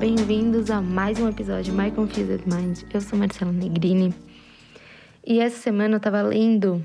bem-vindos 0.00 0.70
a 0.70 0.80
mais 0.80 1.20
um 1.20 1.28
episódio 1.28 1.64
de 1.64 1.72
My 1.72 1.90
Confused 1.90 2.44
Mind. 2.46 2.84
Eu 2.90 3.02
sou 3.02 3.18
Marcela 3.18 3.52
Negrini 3.52 4.14
e 5.22 5.40
essa 5.40 5.58
semana 5.58 5.96
eu 5.96 6.00
tava 6.00 6.22
lendo, 6.22 6.82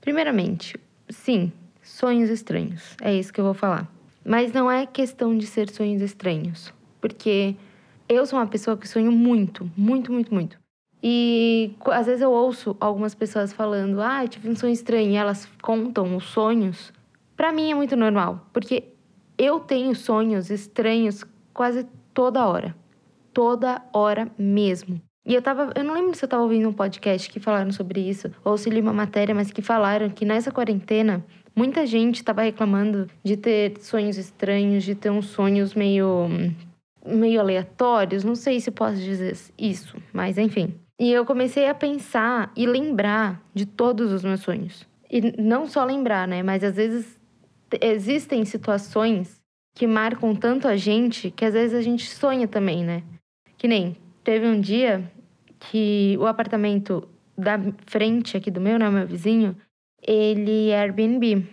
primeiramente, 0.00 0.78
sim, 1.10 1.52
sonhos 1.82 2.30
estranhos, 2.30 2.96
é 3.02 3.12
isso 3.12 3.32
que 3.32 3.40
eu 3.40 3.44
vou 3.44 3.52
falar. 3.52 3.90
Mas 4.24 4.52
não 4.52 4.70
é 4.70 4.86
questão 4.86 5.36
de 5.36 5.44
ser 5.44 5.70
sonhos 5.70 6.00
estranhos, 6.00 6.72
porque 7.00 7.56
eu 8.08 8.24
sou 8.26 8.38
uma 8.38 8.46
pessoa 8.46 8.76
que 8.76 8.86
sonho 8.86 9.10
muito, 9.10 9.68
muito, 9.76 10.12
muito, 10.12 10.32
muito. 10.32 10.56
E 11.02 11.74
às 11.86 12.06
vezes 12.06 12.22
eu 12.22 12.30
ouço 12.30 12.76
algumas 12.78 13.12
pessoas 13.12 13.52
falando, 13.52 14.00
ah, 14.00 14.24
tive 14.28 14.48
um 14.48 14.54
sonho 14.54 14.72
estranho, 14.72 15.10
e 15.10 15.16
elas 15.16 15.48
contam 15.60 16.14
os 16.14 16.26
sonhos. 16.26 16.92
Para 17.36 17.52
mim 17.52 17.72
é 17.72 17.74
muito 17.74 17.96
normal, 17.96 18.46
porque 18.52 18.84
eu 19.36 19.58
tenho 19.58 19.96
sonhos 19.96 20.48
estranhos 20.48 21.24
quase 21.52 21.88
toda 22.14 22.46
hora. 22.46 22.74
Toda 23.32 23.82
hora 23.92 24.30
mesmo. 24.38 25.00
E 25.24 25.34
eu 25.34 25.42
tava. 25.42 25.72
Eu 25.76 25.84
não 25.84 25.94
lembro 25.94 26.14
se 26.14 26.24
eu 26.24 26.28
tava 26.28 26.42
ouvindo 26.42 26.68
um 26.68 26.72
podcast 26.72 27.30
que 27.30 27.38
falaram 27.38 27.70
sobre 27.70 28.00
isso, 28.00 28.30
ou 28.44 28.58
se 28.58 28.68
li 28.68 28.80
uma 28.80 28.92
matéria, 28.92 29.34
mas 29.34 29.52
que 29.52 29.62
falaram 29.62 30.10
que 30.10 30.24
nessa 30.24 30.50
quarentena 30.50 31.24
muita 31.54 31.86
gente 31.86 32.24
tava 32.24 32.42
reclamando 32.42 33.08
de 33.24 33.36
ter 33.36 33.78
sonhos 33.78 34.18
estranhos, 34.18 34.82
de 34.82 34.94
ter 34.94 35.10
uns 35.10 35.26
sonhos 35.26 35.74
meio. 35.74 36.28
meio 37.06 37.40
aleatórios. 37.40 38.24
Não 38.24 38.34
sei 38.34 38.60
se 38.60 38.70
posso 38.70 38.96
dizer 38.96 39.36
isso, 39.56 39.96
mas 40.12 40.38
enfim. 40.38 40.74
E 40.98 41.12
eu 41.12 41.24
comecei 41.24 41.68
a 41.68 41.74
pensar 41.74 42.52
e 42.56 42.66
lembrar 42.66 43.42
de 43.54 43.64
todos 43.66 44.12
os 44.12 44.22
meus 44.22 44.40
sonhos. 44.40 44.86
E 45.10 45.40
não 45.40 45.66
só 45.66 45.84
lembrar, 45.84 46.26
né? 46.26 46.42
Mas 46.42 46.64
às 46.64 46.76
vezes 46.76 47.20
existem 47.80 48.44
situações 48.44 49.41
que 49.74 49.86
marcam 49.86 50.34
tanto 50.34 50.68
a 50.68 50.76
gente 50.76 51.30
que 51.30 51.44
às 51.44 51.54
vezes 51.54 51.74
a 51.74 51.82
gente 51.82 52.08
sonha 52.08 52.46
também, 52.46 52.84
né? 52.84 53.02
Que 53.56 53.66
nem 53.66 53.96
teve 54.22 54.46
um 54.46 54.60
dia 54.60 55.10
que 55.58 56.16
o 56.18 56.26
apartamento 56.26 57.08
da 57.36 57.58
frente 57.86 58.36
aqui 58.36 58.50
do 58.50 58.60
meu, 58.60 58.78
né, 58.78 58.90
meu 58.90 59.06
vizinho, 59.06 59.56
ele 60.02 60.70
é 60.70 60.80
Airbnb. 60.80 61.46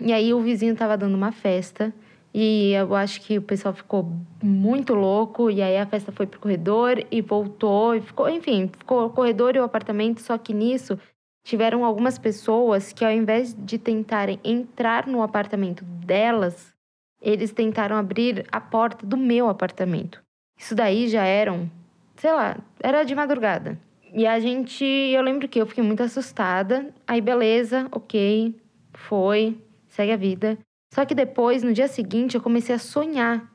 E 0.00 0.12
aí 0.12 0.32
o 0.32 0.40
vizinho 0.40 0.76
tava 0.76 0.96
dando 0.96 1.14
uma 1.14 1.32
festa 1.32 1.92
e 2.32 2.72
eu 2.72 2.94
acho 2.94 3.22
que 3.22 3.38
o 3.38 3.42
pessoal 3.42 3.72
ficou 3.72 4.12
muito 4.42 4.94
louco 4.94 5.50
e 5.50 5.62
aí 5.62 5.78
a 5.78 5.86
festa 5.86 6.12
foi 6.12 6.26
pro 6.26 6.38
corredor 6.38 7.02
e 7.10 7.22
voltou 7.22 7.94
e 7.94 8.02
ficou, 8.02 8.28
enfim, 8.28 8.68
ficou 8.68 9.06
o 9.06 9.10
corredor 9.10 9.56
e 9.56 9.58
o 9.58 9.64
apartamento, 9.64 10.20
só 10.20 10.36
que 10.36 10.52
nisso 10.52 10.98
tiveram 11.46 11.82
algumas 11.82 12.18
pessoas 12.18 12.92
que 12.92 13.04
ao 13.04 13.10
invés 13.10 13.54
de 13.54 13.78
tentarem 13.78 14.38
entrar 14.44 15.06
no 15.06 15.22
apartamento 15.22 15.82
delas, 15.84 16.75
eles 17.20 17.52
tentaram 17.52 17.96
abrir 17.96 18.46
a 18.50 18.60
porta 18.60 19.06
do 19.06 19.16
meu 19.16 19.48
apartamento. 19.48 20.22
Isso 20.58 20.74
daí 20.74 21.08
já 21.08 21.24
eram, 21.24 21.70
sei 22.16 22.32
lá, 22.32 22.56
era 22.80 23.04
de 23.04 23.14
madrugada. 23.14 23.78
E 24.12 24.26
a 24.26 24.40
gente, 24.40 24.84
eu 24.84 25.22
lembro 25.22 25.48
que 25.48 25.60
eu 25.60 25.66
fiquei 25.66 25.84
muito 25.84 26.02
assustada. 26.02 26.92
Aí 27.06 27.20
beleza, 27.20 27.86
OK, 27.90 28.54
foi, 28.94 29.58
segue 29.88 30.12
a 30.12 30.16
vida. 30.16 30.58
Só 30.94 31.04
que 31.04 31.14
depois, 31.14 31.62
no 31.62 31.72
dia 31.72 31.88
seguinte, 31.88 32.36
eu 32.36 32.40
comecei 32.40 32.74
a 32.74 32.78
sonhar. 32.78 33.50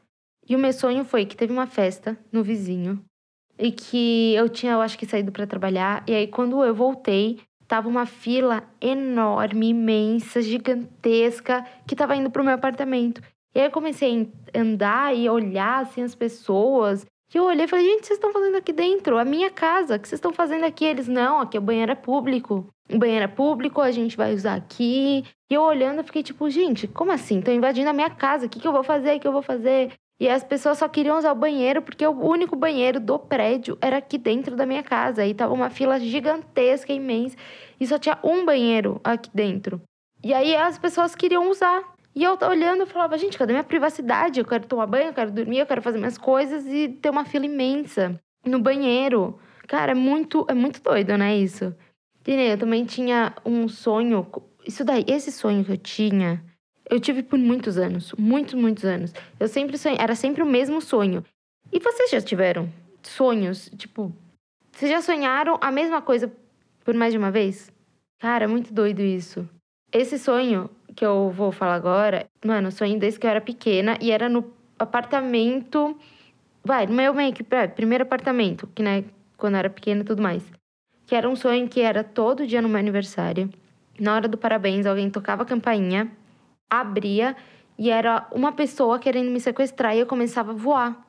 E 0.47 0.55
o 0.55 0.59
meu 0.59 0.73
sonho 0.73 1.03
foi 1.03 1.25
que 1.25 1.35
teve 1.35 1.53
uma 1.53 1.65
festa 1.65 2.17
no 2.31 2.43
vizinho 2.43 3.03
e 3.61 3.71
que 3.71 4.33
eu 4.33 4.49
tinha, 4.49 4.73
eu 4.73 4.81
acho 4.81 4.97
que 4.97 5.05
saído 5.05 5.31
para 5.31 5.45
trabalhar. 5.45 6.03
E 6.07 6.13
aí 6.13 6.27
quando 6.27 6.63
eu 6.63 6.73
voltei, 6.73 7.39
tava 7.67 7.87
uma 7.87 8.07
fila 8.07 8.63
enorme, 8.81 9.69
imensa, 9.69 10.41
gigantesca, 10.41 11.63
que 11.87 11.95
tava 11.95 12.15
indo 12.15 12.31
pro 12.31 12.43
meu 12.43 12.55
apartamento. 12.55 13.21
E 13.53 13.59
aí 13.59 13.65
eu 13.65 13.71
comecei 13.71 14.31
a 14.53 14.59
andar 14.59 15.15
e 15.15 15.29
olhar 15.29 15.81
assim 15.81 16.01
as 16.01 16.15
pessoas. 16.15 17.05
E 17.33 17.37
eu 17.37 17.45
olhei 17.45 17.65
e 17.65 17.67
falei, 17.67 17.85
gente, 17.85 18.07
vocês 18.07 18.17
estão 18.17 18.33
fazendo 18.33 18.57
aqui 18.57 18.73
dentro? 18.73 19.17
A 19.17 19.23
minha 19.23 19.49
casa, 19.49 19.95
o 19.95 19.99
que 19.99 20.07
vocês 20.07 20.17
estão 20.17 20.33
fazendo 20.33 20.65
aqui? 20.65 20.83
Eles, 20.83 21.07
não, 21.07 21.39
aqui 21.39 21.57
o 21.57 21.61
banheiro 21.61 21.91
é 21.91 21.95
público. 21.95 22.67
O 22.89 22.97
banheiro 22.97 23.23
é 23.23 23.27
público, 23.27 23.79
a 23.79 23.91
gente 23.91 24.17
vai 24.17 24.33
usar 24.33 24.55
aqui. 24.55 25.23
E 25.49 25.53
eu 25.53 25.61
olhando, 25.61 25.99
eu 25.99 26.03
fiquei 26.03 26.23
tipo, 26.23 26.49
gente, 26.49 26.87
como 26.87 27.11
assim? 27.11 27.39
Estão 27.39 27.53
invadindo 27.53 27.89
a 27.89 27.93
minha 27.93 28.09
casa, 28.09 28.45
o 28.45 28.49
que, 28.49 28.59
que 28.59 28.67
eu 28.67 28.73
vou 28.73 28.83
fazer? 28.83 29.15
O 29.15 29.19
que 29.19 29.27
eu 29.27 29.31
vou 29.31 29.41
fazer? 29.41 29.93
E 30.19 30.29
as 30.29 30.43
pessoas 30.43 30.77
só 30.77 30.87
queriam 30.87 31.17
usar 31.17 31.31
o 31.31 31.35
banheiro 31.35 31.81
porque 31.81 32.05
o 32.05 32.11
único 32.11 32.55
banheiro 32.55 32.99
do 32.99 33.17
prédio 33.17 33.75
era 33.81 33.97
aqui 33.97 34.17
dentro 34.17 34.55
da 34.55 34.65
minha 34.65 34.83
casa. 34.83 35.25
E 35.25 35.33
tava 35.33 35.53
uma 35.53 35.69
fila 35.69 35.99
gigantesca, 35.99 36.93
imensa. 36.93 37.35
E 37.79 37.87
só 37.87 37.97
tinha 37.97 38.19
um 38.23 38.45
banheiro 38.45 39.01
aqui 39.03 39.31
dentro. 39.33 39.81
E 40.23 40.33
aí 40.33 40.55
as 40.55 40.77
pessoas 40.77 41.15
queriam 41.15 41.49
usar. 41.49 41.90
E 42.13 42.23
eu 42.23 42.37
olhando, 42.41 42.81
eu 42.81 42.87
falava, 42.87 43.17
gente, 43.17 43.37
cadê 43.37 43.53
minha 43.53 43.63
privacidade? 43.63 44.39
Eu 44.39 44.45
quero 44.45 44.67
tomar 44.67 44.85
banho, 44.85 45.07
eu 45.07 45.13
quero 45.13 45.31
dormir, 45.31 45.59
eu 45.59 45.65
quero 45.65 45.81
fazer 45.81 45.97
minhas 45.97 46.17
coisas 46.17 46.65
e 46.65 46.89
ter 46.89 47.09
uma 47.09 47.25
fila 47.25 47.45
imensa 47.45 48.19
no 48.45 48.59
banheiro. 48.59 49.39
Cara, 49.67 49.91
é 49.91 49.95
muito, 49.95 50.45
é 50.49 50.53
muito 50.53 50.81
doido, 50.81 51.17
né, 51.17 51.35
isso? 51.35 51.73
E 52.27 52.31
eu 52.31 52.57
também 52.57 52.85
tinha 52.85 53.33
um 53.45 53.67
sonho. 53.67 54.27
Isso 54.67 54.83
daí, 54.83 55.05
esse 55.07 55.31
sonho 55.31 55.63
que 55.63 55.71
eu 55.71 55.77
tinha 55.77 56.43
eu 56.91 56.99
tive 56.99 57.23
por 57.23 57.39
muitos 57.39 57.77
anos, 57.77 58.13
muitos, 58.19 58.53
muitos 58.53 58.83
anos. 58.83 59.13
Eu 59.39 59.47
sempre 59.47 59.77
sonhei, 59.77 59.97
era 59.97 60.13
sempre 60.13 60.43
o 60.43 60.45
mesmo 60.45 60.81
sonho. 60.81 61.23
E 61.71 61.79
vocês 61.79 62.11
já 62.11 62.19
tiveram 62.19 62.69
sonhos, 63.01 63.71
tipo, 63.77 64.13
vocês 64.73 64.91
já 64.91 65.01
sonharam 65.01 65.57
a 65.61 65.71
mesma 65.71 66.01
coisa 66.01 66.29
por 66.83 66.93
mais 66.93 67.13
de 67.13 67.17
uma 67.17 67.31
vez? 67.31 67.71
Cara, 68.19 68.43
é 68.43 68.47
muito 68.47 68.73
doido 68.73 69.01
isso. 69.01 69.47
Esse 69.89 70.19
sonho 70.19 70.69
que 70.95 71.05
eu 71.05 71.31
vou 71.31 71.51
falar 71.51 71.75
agora, 71.75 72.27
mano, 72.45 72.71
sonho 72.71 72.99
desde 72.99 73.19
que 73.19 73.25
eu 73.25 73.31
era 73.31 73.41
pequena 73.41 73.97
e 74.01 74.11
era 74.11 74.29
no 74.29 74.51
apartamento. 74.77 75.97
Vai, 76.63 76.85
no 76.85 76.93
meu 76.93 77.13
meio 77.13 77.33
que 77.33 77.43
primeiro 77.75 78.03
apartamento, 78.03 78.67
que 78.75 78.83
né, 78.83 79.03
quando 79.37 79.53
eu 79.53 79.59
era 79.59 79.69
pequena 79.69 80.01
e 80.01 80.05
tudo 80.05 80.21
mais. 80.21 80.43
Que 81.05 81.15
era 81.15 81.27
um 81.27 81.35
sonho 81.35 81.67
que 81.67 81.81
era 81.81 82.03
todo 82.03 82.45
dia 82.45 82.61
no 82.61 82.69
meu 82.69 82.77
aniversário. 82.77 83.49
Na 83.99 84.15
hora 84.15 84.27
do 84.27 84.37
parabéns, 84.37 84.85
alguém 84.85 85.09
tocava 85.09 85.43
a 85.43 85.45
campainha 85.45 86.11
abria 86.71 87.35
e 87.77 87.89
era 87.89 88.25
uma 88.31 88.53
pessoa 88.53 88.97
querendo 88.97 89.29
me 89.29 89.41
sequestrar 89.41 89.93
e 89.93 89.99
eu 89.99 90.05
começava 90.05 90.51
a 90.51 90.55
voar. 90.55 91.05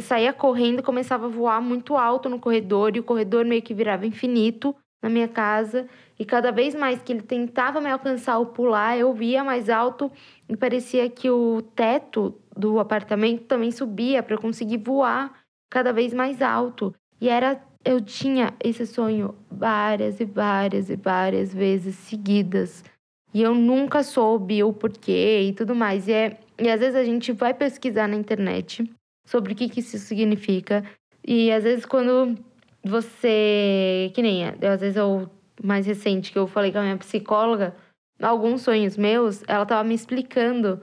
Saía 0.00 0.32
correndo, 0.32 0.84
começava 0.84 1.26
a 1.26 1.28
voar 1.28 1.60
muito 1.60 1.96
alto 1.96 2.28
no 2.28 2.38
corredor 2.38 2.94
e 2.94 3.00
o 3.00 3.02
corredor 3.02 3.44
meio 3.44 3.60
que 3.60 3.74
virava 3.74 4.06
infinito 4.06 4.74
na 5.02 5.08
minha 5.08 5.28
casa. 5.28 5.86
E 6.18 6.24
cada 6.24 6.50
vez 6.50 6.74
mais 6.74 7.02
que 7.02 7.12
ele 7.12 7.22
tentava 7.22 7.80
me 7.80 7.90
alcançar 7.90 8.38
ou 8.38 8.46
pular, 8.46 8.98
eu 8.98 9.12
via 9.14 9.42
mais 9.42 9.68
alto 9.70 10.10
e 10.48 10.56
parecia 10.56 11.08
que 11.08 11.30
o 11.30 11.62
teto 11.74 12.34
do 12.56 12.78
apartamento 12.78 13.44
também 13.44 13.70
subia 13.70 14.22
para 14.22 14.34
eu 14.34 14.40
conseguir 14.40 14.78
voar 14.78 15.32
cada 15.70 15.92
vez 15.92 16.12
mais 16.12 16.42
alto. 16.42 16.94
E 17.20 17.28
era 17.28 17.60
eu 17.84 18.00
tinha 18.00 18.52
esse 18.62 18.86
sonho 18.86 19.34
várias 19.50 20.20
e 20.20 20.24
várias 20.24 20.90
e 20.90 20.96
várias 20.96 21.52
vezes 21.52 21.94
seguidas. 21.96 22.84
E 23.32 23.42
eu 23.42 23.54
nunca 23.54 24.02
soube 24.02 24.62
o 24.62 24.72
porquê 24.72 25.42
e 25.42 25.52
tudo 25.52 25.74
mais. 25.74 26.06
E, 26.08 26.12
é, 26.12 26.38
e 26.58 26.68
às 26.68 26.80
vezes 26.80 26.96
a 26.96 27.04
gente 27.04 27.32
vai 27.32 27.54
pesquisar 27.54 28.08
na 28.08 28.16
internet 28.16 28.84
sobre 29.24 29.52
o 29.52 29.56
que, 29.56 29.68
que 29.68 29.80
isso 29.80 29.96
significa. 29.98 30.84
E 31.26 31.50
às 31.50 31.64
vezes 31.64 31.86
quando 31.86 32.36
você. 32.84 34.10
Que 34.14 34.22
nem 34.22 34.42
eu, 34.60 34.70
às 34.70 34.80
vezes 34.80 34.96
eu. 34.96 35.28
Mais 35.62 35.86
recente 35.86 36.32
que 36.32 36.38
eu 36.38 36.46
falei 36.46 36.72
com 36.72 36.78
a 36.78 36.82
minha 36.82 36.96
psicóloga, 36.96 37.76
alguns 38.18 38.62
sonhos 38.62 38.96
meus, 38.96 39.42
ela 39.46 39.66
tava 39.66 39.84
me 39.84 39.94
explicando 39.94 40.80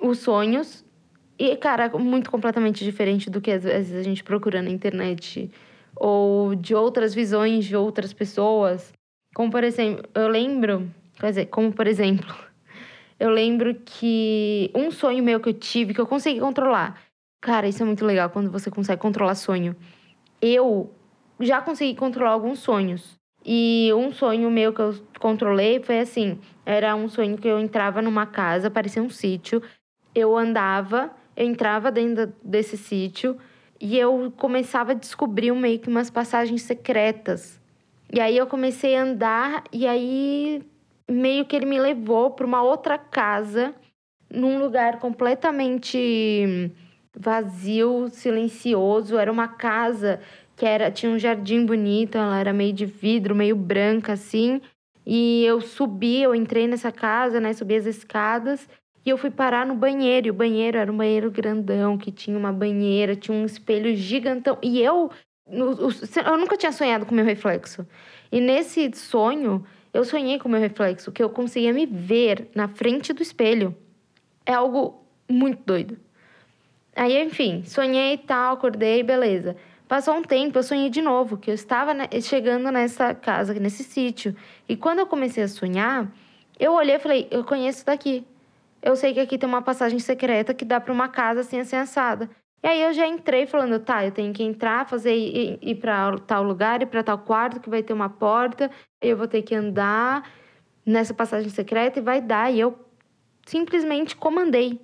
os 0.00 0.18
sonhos. 0.18 0.84
E, 1.38 1.54
cara, 1.56 1.88
muito 1.96 2.28
completamente 2.28 2.82
diferente 2.84 3.30
do 3.30 3.40
que 3.40 3.52
às 3.52 3.62
vezes 3.62 3.96
a 3.96 4.02
gente 4.02 4.24
procura 4.24 4.60
na 4.60 4.70
internet. 4.70 5.50
Ou 5.94 6.56
de 6.56 6.74
outras 6.74 7.14
visões 7.14 7.64
de 7.64 7.76
outras 7.76 8.12
pessoas. 8.12 8.92
Como, 9.36 9.52
por 9.52 9.62
exemplo, 9.62 10.02
eu 10.14 10.26
lembro 10.26 10.90
Quer 11.18 11.30
dizer, 11.30 11.46
como 11.46 11.72
por 11.72 11.86
exemplo, 11.86 12.34
eu 13.18 13.30
lembro 13.30 13.74
que 13.84 14.70
um 14.74 14.90
sonho 14.90 15.22
meu 15.22 15.40
que 15.40 15.48
eu 15.48 15.54
tive, 15.54 15.92
que 15.92 16.00
eu 16.00 16.06
consegui 16.06 16.40
controlar. 16.40 17.00
Cara, 17.40 17.68
isso 17.68 17.82
é 17.82 17.86
muito 17.86 18.04
legal 18.04 18.30
quando 18.30 18.50
você 18.50 18.70
consegue 18.70 19.00
controlar 19.00 19.34
sonho. 19.34 19.74
Eu 20.40 20.92
já 21.40 21.60
consegui 21.60 21.94
controlar 21.94 22.30
alguns 22.30 22.58
sonhos. 22.58 23.18
E 23.44 23.90
um 23.94 24.12
sonho 24.12 24.50
meu 24.50 24.72
que 24.72 24.80
eu 24.80 24.94
controlei 25.20 25.80
foi 25.80 26.00
assim: 26.00 26.38
era 26.66 26.94
um 26.94 27.08
sonho 27.08 27.38
que 27.38 27.48
eu 27.48 27.58
entrava 27.58 28.02
numa 28.02 28.26
casa, 28.26 28.70
parecia 28.70 29.02
um 29.02 29.10
sítio. 29.10 29.62
Eu 30.14 30.36
andava, 30.36 31.10
eu 31.36 31.46
entrava 31.46 31.90
dentro 31.90 32.32
desse 32.42 32.76
sítio 32.76 33.38
e 33.80 33.96
eu 33.96 34.32
começava 34.36 34.92
a 34.92 34.94
descobrir 34.94 35.52
meio 35.52 35.78
que 35.78 35.88
umas 35.88 36.10
passagens 36.10 36.62
secretas. 36.62 37.60
E 38.12 38.20
aí 38.20 38.36
eu 38.36 38.46
comecei 38.46 38.96
a 38.96 39.02
andar 39.02 39.64
e 39.72 39.86
aí 39.86 40.62
meio 41.08 41.44
que 41.44 41.54
ele 41.54 41.66
me 41.66 41.78
levou 41.78 42.30
para 42.30 42.46
uma 42.46 42.62
outra 42.62 42.98
casa, 42.98 43.74
num 44.30 44.58
lugar 44.58 44.98
completamente 44.98 46.72
vazio, 47.16 48.08
silencioso. 48.08 49.16
Era 49.16 49.30
uma 49.30 49.48
casa 49.48 50.20
que 50.58 50.66
era 50.66 50.90
tinha 50.90 51.12
um 51.12 51.18
jardim 51.18 51.64
bonito, 51.64 52.18
ela 52.18 52.38
era 52.38 52.52
meio 52.52 52.72
de 52.72 52.84
vidro, 52.84 53.34
meio 53.34 53.56
branca 53.56 54.12
assim. 54.14 54.60
E 55.06 55.44
eu 55.44 55.60
subi, 55.60 56.20
eu 56.22 56.34
entrei 56.34 56.66
nessa 56.68 56.92
casa, 56.92 57.40
né, 57.40 57.52
subi 57.54 57.76
as 57.76 57.86
escadas 57.86 58.68
E 59.04 59.10
eu 59.10 59.16
fui 59.18 59.30
parar 59.30 59.64
no 59.66 59.74
banheiro, 59.74 60.26
e 60.26 60.30
o 60.30 60.34
banheiro 60.34 60.76
era 60.78 60.92
um 60.92 60.96
banheiro 60.96 61.30
grandão, 61.30 61.96
que 61.96 62.12
tinha 62.12 62.36
uma 62.36 62.52
banheira, 62.52 63.16
tinha 63.16 63.36
um 63.36 63.46
espelho 63.46 63.94
gigantão. 63.96 64.58
E 64.62 64.80
eu, 64.82 65.10
eu 65.50 66.38
nunca 66.38 66.56
tinha 66.56 66.72
sonhado 66.72 67.06
com 67.06 67.14
meu 67.14 67.24
reflexo. 67.24 67.86
E 68.30 68.40
nesse 68.40 68.90
sonho, 68.94 69.64
eu 69.94 70.04
sonhei 70.04 70.38
com 70.38 70.48
meu 70.48 70.60
reflexo, 70.60 71.12
que 71.12 71.22
eu 71.22 71.30
conseguia 71.30 71.72
me 71.72 71.86
ver 71.86 72.48
na 72.54 72.68
frente 72.68 73.12
do 73.14 73.22
espelho. 73.22 73.74
É 74.44 74.52
algo 74.54 75.02
muito 75.30 75.62
doido. 75.64 75.96
Aí, 76.96 77.20
enfim, 77.22 77.62
sonhei 77.64 78.14
e 78.14 78.18
tal, 78.18 78.54
acordei, 78.54 79.02
beleza. 79.02 79.56
Passou 79.88 80.14
um 80.14 80.22
tempo, 80.22 80.58
eu 80.58 80.62
sonhei 80.62 80.90
de 80.90 81.00
novo, 81.00 81.38
que 81.38 81.50
eu 81.50 81.54
estava 81.54 81.92
chegando 82.20 82.70
nessa 82.70 83.14
casa, 83.14 83.54
nesse 83.54 83.82
sítio. 83.82 84.36
E 84.68 84.76
quando 84.76 84.98
eu 84.98 85.06
comecei 85.06 85.42
a 85.42 85.48
sonhar, 85.48 86.12
eu 86.60 86.74
olhei 86.74 86.96
e 86.96 86.98
falei, 86.98 87.26
eu 87.30 87.42
conheço 87.42 87.86
daqui. 87.86 88.22
Eu 88.82 88.94
sei 88.94 89.14
que 89.14 89.20
aqui 89.20 89.38
tem 89.38 89.48
uma 89.48 89.62
passagem 89.62 89.98
secreta 89.98 90.52
que 90.52 90.64
dá 90.64 90.78
para 90.78 90.92
uma 90.92 91.08
casa 91.08 91.40
assim, 91.40 91.58
assim, 91.58 91.76
assada. 91.76 92.28
E 92.62 92.66
aí 92.68 92.82
eu 92.82 92.92
já 92.92 93.06
entrei 93.06 93.46
falando, 93.46 93.80
tá, 93.80 94.04
eu 94.04 94.12
tenho 94.12 94.30
que 94.34 94.42
entrar, 94.42 94.86
fazer 94.86 95.16
ir, 95.16 95.58
ir 95.62 95.76
para 95.76 96.18
tal 96.18 96.42
lugar, 96.42 96.82
ir 96.82 96.86
para 96.86 97.02
tal 97.02 97.18
quarto 97.18 97.58
que 97.58 97.70
vai 97.70 97.82
ter 97.82 97.94
uma 97.94 98.10
porta, 98.10 98.70
eu 99.00 99.16
vou 99.16 99.26
ter 99.26 99.40
que 99.40 99.54
andar 99.54 100.30
nessa 100.84 101.14
passagem 101.14 101.48
secreta 101.48 101.98
e 101.98 102.02
vai 102.02 102.20
dar. 102.20 102.52
E 102.52 102.60
eu 102.60 102.78
simplesmente 103.46 104.14
comandei 104.14 104.78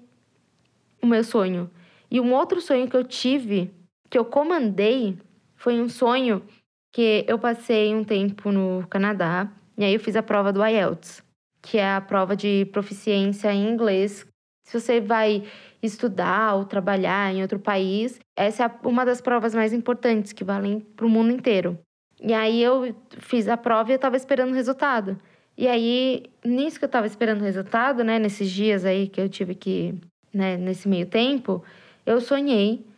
o 1.03 1.07
meu 1.07 1.23
sonho. 1.23 1.71
E 2.11 2.19
um 2.21 2.33
outro 2.33 2.59
sonho 2.63 2.89
que 2.89 2.97
eu 2.97 3.05
tive 3.05 3.71
que 4.15 4.19
eu 4.19 4.25
comandei 4.25 5.19
foi 5.57 5.81
um 5.81 5.89
sonho 5.89 6.41
que 6.93 7.25
eu 7.27 7.37
passei 7.37 7.93
um 7.93 8.05
tempo 8.05 8.53
no 8.53 8.87
Canadá 8.87 9.51
e 9.77 9.85
aí 9.85 9.93
eu 9.93 9.99
fiz 9.99 10.15
a 10.15 10.23
prova 10.23 10.53
do 10.53 10.65
IELTS, 10.65 11.21
que 11.61 11.79
é 11.79 11.95
a 11.95 12.01
prova 12.01 12.37
de 12.37 12.65
proficiência 12.67 13.53
em 13.53 13.69
inglês. 13.69 14.25
Se 14.63 14.79
você 14.79 15.01
vai 15.01 15.43
estudar 15.83 16.55
ou 16.55 16.65
trabalhar 16.65 17.35
em 17.35 17.43
outro 17.43 17.59
país, 17.59 18.21
essa 18.37 18.67
é 18.67 18.87
uma 18.87 19.05
das 19.05 19.21
provas 19.21 19.53
mais 19.53 19.73
importantes 19.73 20.33
que 20.33 20.45
valem 20.45 20.79
para 20.79 21.07
o 21.07 21.11
mundo 21.11 21.33
inteiro. 21.33 21.77
E 22.23 22.33
aí 22.33 22.63
eu 22.63 22.95
fiz 23.19 23.49
a 23.49 23.57
prova 23.57 23.91
e 23.91 23.95
eu 23.95 23.97
estava 23.97 24.17
esperando 24.17 24.53
o 24.53 24.55
resultado. 24.55 25.19
E 25.59 25.67
aí, 25.67 26.23
nisso 26.45 26.79
que 26.79 26.85
eu 26.85 26.87
estava 26.87 27.09
esperando 27.09 27.41
o 27.41 27.45
resultado, 27.45 28.05
né, 28.05 28.21
nesses 28.21 28.49
dias 28.49 28.85
aí 28.85 29.09
que 29.09 29.21
eu 29.21 29.29
tive 29.29 29.57
que, 29.57 29.93
né, 30.33 30.57
nesse 30.57 30.89
meio 30.89 31.07
tempo, 31.07 31.65
eu 32.07 32.21
sonhei 32.21 32.94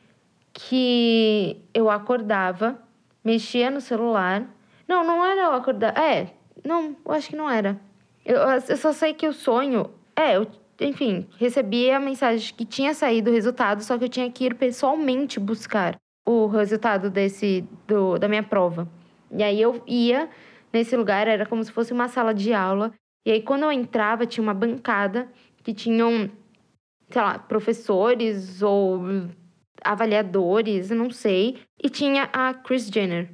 que 0.58 1.60
eu 1.74 1.90
acordava, 1.90 2.80
mexia 3.22 3.70
no 3.70 3.80
celular. 3.80 4.48
Não, 4.88 5.04
não 5.04 5.22
era 5.22 5.42
eu 5.42 5.52
acordar. 5.52 5.96
É, 5.98 6.32
não, 6.64 6.96
eu 7.04 7.12
acho 7.12 7.28
que 7.28 7.36
não 7.36 7.48
era. 7.48 7.78
Eu, 8.24 8.38
eu 8.38 8.76
só 8.78 8.90
sei 8.92 9.12
que 9.12 9.28
o 9.28 9.34
sonho. 9.34 9.90
É, 10.16 10.36
eu, 10.36 10.46
enfim, 10.80 11.26
recebi 11.38 11.90
a 11.90 12.00
mensagem 12.00 12.54
que 12.54 12.64
tinha 12.64 12.94
saído 12.94 13.30
o 13.30 13.34
resultado, 13.34 13.82
só 13.82 13.98
que 13.98 14.04
eu 14.04 14.08
tinha 14.08 14.30
que 14.30 14.46
ir 14.46 14.54
pessoalmente 14.54 15.38
buscar 15.38 15.96
o 16.26 16.46
resultado 16.46 17.10
desse 17.10 17.62
do, 17.86 18.18
da 18.18 18.26
minha 18.26 18.42
prova. 18.42 18.88
E 19.30 19.42
aí 19.42 19.60
eu 19.60 19.82
ia 19.86 20.30
nesse 20.72 20.96
lugar, 20.96 21.28
era 21.28 21.44
como 21.44 21.62
se 21.62 21.70
fosse 21.70 21.92
uma 21.92 22.08
sala 22.08 22.32
de 22.32 22.54
aula. 22.54 22.94
E 23.26 23.30
aí 23.30 23.42
quando 23.42 23.64
eu 23.64 23.72
entrava, 23.72 24.24
tinha 24.24 24.42
uma 24.42 24.54
bancada 24.54 25.28
que 25.62 25.74
tinham, 25.74 26.30
sei 27.10 27.22
lá, 27.22 27.38
professores 27.38 28.62
ou 28.62 29.28
avaliadores, 29.84 30.90
não 30.90 31.10
sei. 31.10 31.58
E 31.82 31.88
tinha 31.88 32.28
a 32.32 32.54
Chris 32.54 32.86
Jenner, 32.88 33.30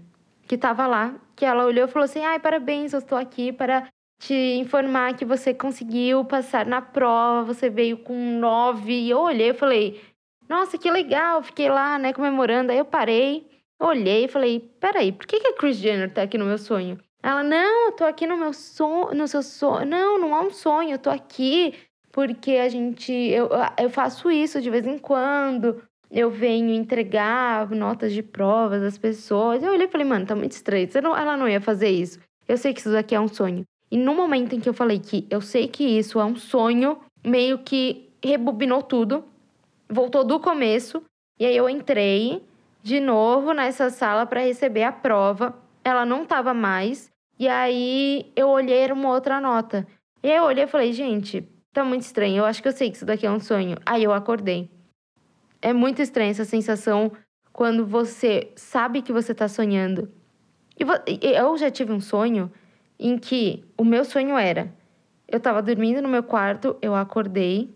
que 0.47 0.55
estava 0.55 0.87
lá, 0.87 1.15
que 1.37 1.45
ela 1.45 1.65
olhou 1.65 1.87
e 1.87 1.91
falou 1.91 2.05
assim: 2.05 2.25
ai, 2.25 2.39
parabéns, 2.39 2.93
eu 2.93 2.99
estou 2.99 3.19
aqui 3.19 3.53
para 3.53 3.89
te 4.19 4.35
informar 4.35 5.17
que 5.17 5.25
você 5.25 5.53
conseguiu 5.53 6.25
passar 6.25 6.67
na 6.67 6.81
prova, 6.81 7.53
você 7.53 7.69
veio 7.69 7.97
com 7.99 8.39
nove. 8.39 8.93
E 8.93 9.11
eu 9.11 9.19
olhei 9.19 9.51
e 9.51 9.55
falei: 9.55 10.01
nossa, 10.49 10.79
que 10.79 10.91
legal, 10.91 11.43
fiquei 11.43 11.69
lá, 11.69 11.99
né, 11.99 12.13
comemorando. 12.13 12.73
Aí 12.73 12.79
eu 12.79 12.85
parei, 12.85 13.47
olhei 13.81 14.25
e 14.25 14.29
falei: 14.29 14.61
peraí, 14.81 15.13
por 15.13 15.27
que, 15.27 15.41
que 15.41 15.49
a 15.49 15.55
Chris 15.55 15.77
Jenner 15.77 16.09
está 16.09 16.23
aqui 16.23 16.39
no 16.39 16.45
meu 16.45 16.59
sonho? 16.59 16.99
Ela, 17.23 17.43
não, 17.43 17.87
eu 17.87 17.93
tô 17.93 18.05
aqui 18.05 18.27
no 18.27 18.37
meu 18.37 18.53
sonho, 18.53 19.15
no 19.15 19.29
seu 19.29 19.43
sonho. 19.43 19.87
Não, 19.87 20.19
não 20.19 20.37
é 20.37 20.41
um 20.41 20.51
sonho, 20.51 20.91
eu 20.91 20.99
tô 20.99 21.09
aqui 21.09 21.75
porque 22.13 22.53
a 22.53 22.69
gente, 22.69 23.11
eu, 23.11 23.49
eu 23.81 23.89
faço 23.89 24.31
isso 24.31 24.61
de 24.61 24.69
vez 24.69 24.87
em 24.87 24.99
quando 24.99 25.83
eu 26.13 26.31
venho 26.31 26.69
entregar 26.69 27.71
notas 27.71 28.13
de 28.13 28.23
provas 28.23 28.83
às 28.83 28.99
pessoas. 28.99 29.63
Eu 29.63 29.73
olhei 29.73 29.87
e 29.87 29.91
falei, 29.91 30.07
mano, 30.07 30.27
tá 30.27 30.37
muito 30.37 30.53
estranho. 30.53 30.87
Não, 31.03 31.17
ela 31.17 31.39
não 31.39 31.49
ia 31.49 31.61
fazer 31.61 31.89
isso. 31.89 32.21
Eu 32.47 32.59
sei 32.59 32.75
que 32.75 32.81
isso 32.81 32.93
daqui 32.93 33.15
é 33.15 33.21
um 33.21 33.29
sonho. 33.29 33.65
E 33.91 33.97
no 33.97 34.15
momento 34.15 34.55
em 34.55 34.61
que 34.61 34.69
eu 34.69 34.75
falei 34.75 34.99
que 34.99 35.27
eu 35.31 35.41
sei 35.41 35.67
que 35.67 35.85
isso 35.85 36.21
é 36.21 36.25
um 36.25 36.37
sonho, 36.37 36.99
meio 37.25 37.59
que 37.59 38.11
rebobinou 38.23 38.83
tudo, 38.83 39.25
voltou 39.89 40.23
do 40.23 40.39
começo. 40.39 41.03
E 41.41 41.47
aí 41.47 41.57
eu 41.57 41.69
entrei 41.69 42.43
de 42.83 43.01
novo 43.01 43.55
nessa 43.55 43.89
sala 43.89 44.27
para 44.27 44.43
receber 44.43 44.83
a 44.83 44.93
prova. 44.93 45.55
Ela 45.83 46.05
não 46.05 46.27
tava 46.27 46.53
mais. 46.53 47.11
E 47.39 47.49
aí 47.49 48.31
eu 48.37 48.49
olhei 48.49 48.79
era 48.81 48.93
uma 48.93 49.09
outra 49.09 49.41
nota. 49.41 49.87
E 50.23 50.31
aí 50.31 50.37
eu 50.37 50.45
olhei 50.45 50.65
e 50.65 50.69
falei, 50.69 50.93
gente, 50.93 51.49
tá 51.73 51.83
muito 51.83 52.03
estranho. 52.03 52.37
Eu 52.37 52.45
acho 52.45 52.61
que 52.61 52.69
eu 52.69 52.73
sei 52.73 52.91
que 52.91 52.97
isso 52.97 53.07
daqui 53.07 53.27
é 53.27 53.31
um 53.31 53.41
sonho. 53.41 53.79
Aí 53.87 54.05
eu 54.05 54.13
acordei. 54.13 54.71
É 55.63 55.73
muito 55.73 56.03
estranha 56.03 56.33
essa 56.33 56.45
sensação 56.45 57.13
quando 57.53 57.87
você 57.87 58.53
sabe 58.57 59.01
que 59.01 59.13
você 59.13 59.31
está 59.31 59.47
sonhando. 59.47 60.11
Eu 60.77 61.57
já 61.57 61.71
tive 61.71 61.93
um 61.93 62.01
sonho 62.01 62.51
em 62.99 63.17
que 63.17 63.65
o 63.79 63.85
meu 63.85 64.05
sonho 64.05 64.37
era: 64.37 64.75
eu 65.29 65.39
estava 65.39 65.63
dormindo 65.63 66.03
no 66.03 66.09
meu 66.09 66.25
quarto, 66.25 66.77
eu 66.83 66.97
acordei, 66.97 67.73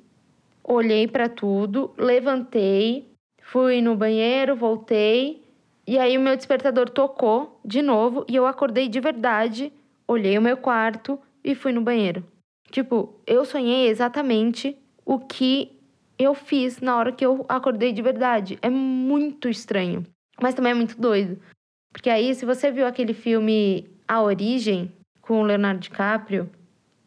olhei 0.65 1.07
para 1.07 1.29
tudo, 1.29 1.95
levantei, 1.97 3.09
fui 3.41 3.81
no 3.81 3.95
banheiro, 3.95 4.57
voltei, 4.57 5.45
e 5.87 5.97
aí 5.97 6.19
o 6.19 6.21
meu 6.21 6.37
despertador 6.37 6.91
tocou 6.91 7.61
de 7.65 7.81
novo 7.83 8.25
e 8.29 8.35
eu 8.35 8.47
acordei 8.47 8.89
de 8.89 8.99
verdade, 8.99 9.73
olhei 10.09 10.37
o 10.37 10.43
meu 10.43 10.57
quarto 10.57 11.19
e 11.45 11.55
fui 11.55 11.73
no 11.73 11.81
banheiro. 11.81 12.25
Tipo, 12.71 13.15
eu 13.25 13.45
sonhei 13.45 13.87
exatamente 13.87 14.77
o 15.05 15.21
que 15.21 15.76
eu 16.19 16.35
fiz 16.35 16.81
na 16.81 16.97
hora 16.97 17.13
que 17.13 17.25
eu 17.25 17.45
acordei 17.49 17.93
de 17.93 18.03
verdade. 18.03 18.59
É 18.63 18.71
muito 18.71 19.49
estranho, 19.49 20.05
mas 20.41 20.55
também 20.55 20.73
é 20.73 20.75
muito 20.75 21.01
doido. 21.01 21.39
Porque 21.93 22.11
aí, 22.11 22.35
se 22.35 22.45
você 22.45 22.71
viu 22.71 22.87
aquele 22.87 23.15
filme 23.15 23.89
A 24.07 24.23
Origem, 24.23 24.93
com 25.21 25.41
o 25.41 25.45
Leonardo 25.45 25.81
DiCaprio, 25.81 26.49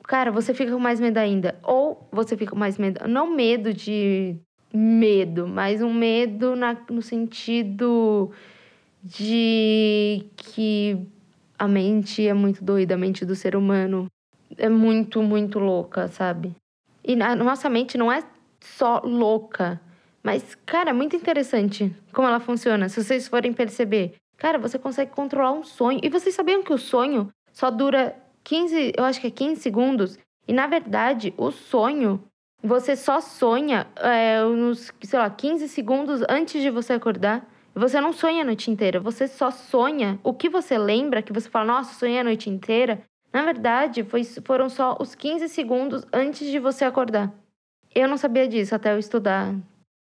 cara, 0.03 0.31
você 0.31 0.53
fica 0.53 0.71
com 0.71 0.79
mais 0.79 0.99
medo 0.99 1.17
ainda. 1.17 1.57
Ou 1.63 2.07
você 2.11 2.35
fica 2.35 2.51
com 2.51 2.59
mais 2.59 2.77
medo, 2.77 3.07
não 3.07 3.33
medo 3.33 3.73
de 3.73 4.35
medo, 4.73 5.47
mas 5.47 5.81
um 5.81 5.93
medo 5.93 6.55
na, 6.55 6.77
no 6.89 7.01
sentido 7.01 8.31
de 9.03 10.25
que 10.35 10.97
a 11.57 11.67
mente 11.67 12.27
é 12.27 12.33
muito 12.33 12.63
doida, 12.63 12.95
a 12.95 12.97
mente 12.97 13.25
do 13.25 13.35
ser 13.35 13.55
humano 13.55 14.07
é 14.57 14.69
muito, 14.69 15.21
muito 15.21 15.59
louca, 15.59 16.07
sabe? 16.07 16.53
E 17.03 17.19
a 17.21 17.35
nossa 17.35 17.69
mente 17.69 17.97
não 17.97 18.11
é 18.11 18.23
só 18.77 19.01
louca. 19.03 19.79
Mas, 20.23 20.55
cara, 20.65 20.89
é 20.89 20.93
muito 20.93 21.15
interessante 21.15 21.95
como 22.13 22.27
ela 22.27 22.39
funciona, 22.39 22.89
se 22.89 23.03
vocês 23.03 23.27
forem 23.27 23.53
perceber. 23.53 24.15
Cara, 24.37 24.57
você 24.57 24.77
consegue 24.77 25.11
controlar 25.11 25.51
um 25.51 25.63
sonho. 25.63 25.99
E 26.03 26.09
vocês 26.09 26.35
sabiam 26.35 26.63
que 26.63 26.73
o 26.73 26.77
sonho 26.77 27.29
só 27.51 27.69
dura 27.69 28.15
15, 28.43 28.93
eu 28.97 29.03
acho 29.03 29.19
que 29.19 29.27
é 29.27 29.31
15 29.31 29.61
segundos? 29.61 30.17
E 30.47 30.53
na 30.53 30.67
verdade, 30.67 31.33
o 31.37 31.51
sonho, 31.51 32.23
você 32.63 32.95
só 32.95 33.19
sonha 33.21 33.87
é, 33.97 34.41
nos, 34.43 34.91
sei 35.03 35.19
lá, 35.19 35.29
15 35.29 35.67
segundos 35.67 36.21
antes 36.29 36.61
de 36.61 36.69
você 36.69 36.93
acordar. 36.93 37.47
Você 37.75 38.01
não 38.01 38.11
sonha 38.11 38.41
a 38.41 38.45
noite 38.45 38.71
inteira, 38.71 38.99
você 38.99 39.27
só 39.27 39.51
sonha. 39.51 40.19
O 40.23 40.33
que 40.33 40.49
você 40.49 40.77
lembra, 40.77 41.21
que 41.21 41.31
você 41.31 41.49
fala, 41.49 41.65
nossa, 41.65 41.93
sonhei 41.93 42.19
a 42.19 42.23
noite 42.23 42.49
inteira, 42.49 43.01
na 43.31 43.43
verdade, 43.43 44.03
foi, 44.03 44.23
foram 44.23 44.69
só 44.69 44.97
os 44.99 45.13
15 45.13 45.47
segundos 45.49 46.05
antes 46.11 46.49
de 46.49 46.59
você 46.59 46.83
acordar. 46.83 47.31
Eu 47.93 48.07
não 48.07 48.17
sabia 48.17 48.47
disso 48.47 48.75
até 48.75 48.93
eu 48.93 48.99
estudar, 48.99 49.55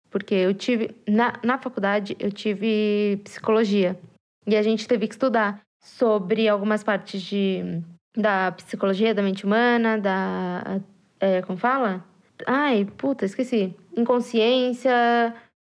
porque 0.09 0.33
eu 0.33 0.53
tive 0.53 0.95
na, 1.07 1.39
na 1.43 1.57
faculdade 1.57 2.15
eu 2.19 2.31
tive 2.31 3.21
psicologia 3.23 3.99
e 4.47 4.55
a 4.55 4.61
gente 4.61 4.87
teve 4.87 5.07
que 5.07 5.13
estudar 5.13 5.61
sobre 5.83 6.47
algumas 6.47 6.83
partes 6.83 7.21
de 7.21 7.81
da 8.15 8.51
psicologia 8.53 9.13
da 9.13 9.21
mente 9.21 9.45
humana, 9.45 9.97
da 9.97 10.81
é, 11.19 11.41
como 11.41 11.57
fala? 11.57 12.03
Ai, 12.45 12.85
puta, 12.97 13.25
esqueci. 13.25 13.73
Inconsciência, 13.95 15.33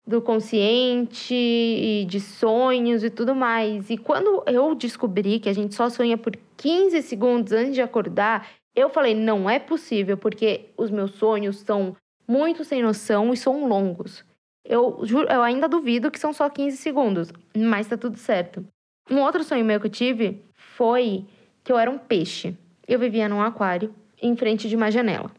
do 0.07 0.21
consciente 0.21 1.35
e 1.35 2.05
de 2.05 2.21
sonhos 2.21 3.03
e 3.03 3.09
tudo 3.09 3.35
mais. 3.35 3.89
E 3.89 3.97
quando 3.97 4.41
eu 4.47 4.73
descobri 4.73 5.37
que 5.37 5.49
a 5.49 5.53
gente 5.53 5.75
só 5.75 5.89
sonha 5.89 6.17
por 6.17 6.33
15 6.55 7.01
segundos 7.01 7.51
antes 7.51 7.75
de 7.75 7.81
acordar, 7.81 8.47
eu 8.77 8.91
falei, 8.91 9.15
não 9.15 9.49
é 9.49 9.57
possível, 9.57 10.15
porque 10.15 10.69
os 10.77 10.91
meus 10.91 11.11
sonhos 11.15 11.61
são 11.61 11.95
muito 12.27 12.63
sem 12.63 12.83
noção 12.83 13.33
e 13.33 13.37
são 13.37 13.67
longos. 13.67 14.23
Eu, 14.63 14.99
juro, 15.03 15.27
eu 15.27 15.41
ainda 15.41 15.67
duvido 15.67 16.11
que 16.11 16.19
são 16.19 16.31
só 16.31 16.47
15 16.47 16.77
segundos, 16.77 17.33
mas 17.55 17.87
tá 17.87 17.97
tudo 17.97 18.17
certo. 18.17 18.63
Um 19.09 19.19
outro 19.19 19.43
sonho 19.43 19.65
meu 19.65 19.79
que 19.79 19.87
eu 19.87 19.91
tive 19.91 20.43
foi 20.53 21.25
que 21.63 21.71
eu 21.71 21.79
era 21.79 21.89
um 21.89 21.97
peixe. 21.97 22.55
Eu 22.87 22.99
vivia 22.99 23.27
num 23.27 23.41
aquário 23.41 23.95
em 24.21 24.35
frente 24.35 24.69
de 24.69 24.75
uma 24.75 24.91
janela. 24.91 25.31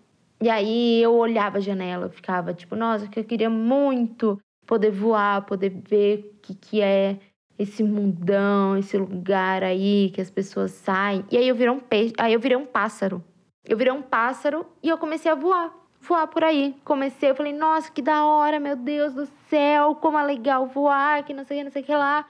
E 0.43 0.51
aí 0.51 1.01
eu 1.01 1.15
olhava 1.15 1.59
a 1.59 1.61
janela, 1.61 2.07
eu 2.07 2.11
ficava 2.11 2.53
tipo, 2.53 2.75
nossa, 2.75 3.07
que 3.07 3.21
eu 3.21 3.25
queria 3.25 3.51
muito 3.51 4.37
poder 4.67 4.91
voar, 4.91 5.47
poder 5.47 5.71
ver 5.71 6.33
o 6.35 6.41
que, 6.41 6.55
que 6.55 6.81
é 6.81 7.19
esse 7.59 7.83
mundão, 7.83 8.77
esse 8.77 8.97
lugar 8.97 9.63
aí 9.65 10.11
que 10.15 10.21
as 10.21 10.31
pessoas 10.31 10.71
saem. 10.71 11.25
E 11.31 11.37
aí 11.37 11.49
eu 11.49 11.55
virei 11.55 11.73
um 11.73 11.81
peixe, 11.81 12.15
aí 12.19 12.33
eu 12.33 12.41
virei 12.41 12.57
um 12.57 12.67
pássaro. 12.67 13.23
Eu 13.65 13.77
virei 13.77 13.93
um 13.93 14.01
pássaro 14.01 14.65
e 14.83 14.89
eu 14.89 14.97
comecei 14.97 15.31
a 15.31 15.35
voar, 15.35 15.75
voar 16.01 16.27
por 16.29 16.45
aí. 16.45 16.77
Comecei, 16.85 17.31
eu 17.31 17.35
falei, 17.35 17.53
nossa, 17.53 17.91
que 17.91 18.01
da 18.01 18.25
hora, 18.25 18.61
meu 18.61 18.77
Deus 18.77 19.13
do 19.13 19.27
céu, 19.51 19.95
como 19.97 20.19
é 20.19 20.23
legal 20.23 20.67
voar, 20.67 21.25
que 21.25 21.35
não 21.35 21.45
sei 21.45 21.57
o 21.57 21.61
que, 21.61 21.65
não 21.65 21.73
sei 21.73 21.83
o 21.83 21.85
que 21.85 21.95
lá. 21.95 22.27